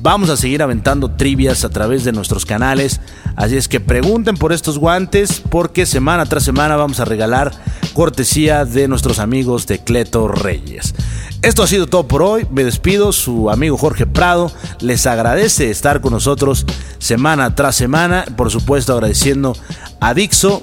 Vamos 0.01 0.29
a 0.29 0.37
seguir 0.37 0.63
aventando 0.63 1.11
trivias 1.11 1.65
a 1.65 1.69
través 1.69 2.05
de 2.05 2.13
nuestros 2.13 2.45
canales. 2.45 3.01
Así 3.35 3.57
es 3.57 3.67
que 3.67 3.81
pregunten 3.81 4.37
por 4.37 4.53
estos 4.53 4.77
guantes 4.77 5.41
porque 5.49 5.85
semana 5.85 6.25
tras 6.25 6.43
semana 6.43 6.77
vamos 6.77 7.01
a 7.01 7.05
regalar 7.05 7.51
cortesía 7.93 8.63
de 8.63 8.87
nuestros 8.87 9.19
amigos 9.19 9.67
de 9.67 9.79
Cleto 9.79 10.29
Reyes. 10.29 10.95
Esto 11.41 11.63
ha 11.63 11.67
sido 11.67 11.87
todo 11.87 12.07
por 12.07 12.21
hoy. 12.21 12.47
Me 12.49 12.63
despido. 12.63 13.11
Su 13.11 13.49
amigo 13.49 13.77
Jorge 13.77 14.05
Prado 14.05 14.51
les 14.79 15.05
agradece 15.05 15.69
estar 15.69 15.99
con 15.99 16.13
nosotros 16.13 16.65
semana 16.99 17.53
tras 17.55 17.75
semana. 17.75 18.23
Por 18.37 18.51
supuesto, 18.51 18.93
agradeciendo 18.93 19.53
a 19.99 20.13
Dixo. 20.13 20.61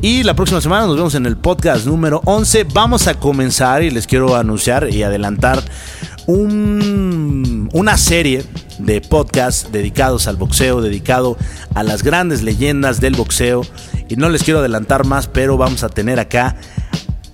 Y 0.00 0.22
la 0.22 0.34
próxima 0.34 0.60
semana 0.60 0.86
nos 0.86 0.96
vemos 0.96 1.14
en 1.14 1.26
el 1.26 1.36
podcast 1.36 1.86
número 1.86 2.22
11. 2.24 2.64
Vamos 2.72 3.06
a 3.06 3.14
comenzar 3.14 3.82
y 3.82 3.90
les 3.90 4.06
quiero 4.06 4.34
anunciar 4.34 4.88
y 4.90 5.02
adelantar 5.02 5.62
una 6.26 7.96
serie 7.96 8.44
de 8.84 9.00
podcasts 9.00 9.70
dedicados 9.72 10.26
al 10.26 10.36
boxeo, 10.36 10.80
dedicado 10.80 11.36
a 11.74 11.82
las 11.82 12.02
grandes 12.02 12.42
leyendas 12.42 13.00
del 13.00 13.14
boxeo. 13.14 13.62
Y 14.08 14.16
no 14.16 14.28
les 14.28 14.42
quiero 14.42 14.60
adelantar 14.60 15.06
más, 15.06 15.26
pero 15.26 15.56
vamos 15.56 15.84
a 15.84 15.88
tener 15.88 16.20
acá 16.20 16.56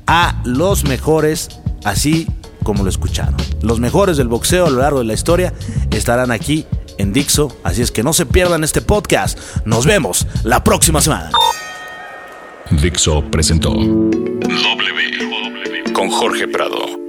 a 0.07 0.41
los 0.45 0.85
mejores, 0.85 1.49
así 1.85 2.27
como 2.63 2.85
lo 2.85 2.91
escucharon. 2.91 3.37
Los 3.63 3.81
mejores 3.81 4.17
del 4.17 4.29
boxeo 4.29 4.67
a 4.67 4.71
lo 4.71 4.79
largo 4.81 5.01
de 5.01 5.07
la 5.07 5.15
historia 5.15 5.53
estarán 5.91 6.31
aquí 6.31 6.67
en 6.99 7.13
Dixo, 7.13 7.57
así 7.65 7.83
es 7.83 7.91
que 7.91 8.03
no 8.03 8.13
se 8.13 8.27
pierdan 8.27 8.65
este 8.65 8.83
podcast. 8.83 9.39
Nos 9.65 9.87
vemos 9.87 10.27
la 10.45 10.63
próxima 10.65 11.01
semana. 11.01 11.31
Dixo 12.71 13.25
presentó 13.31 13.71
W 13.71 14.89
con 15.95 16.11
Jorge 16.11 16.47
Prado 16.49 17.08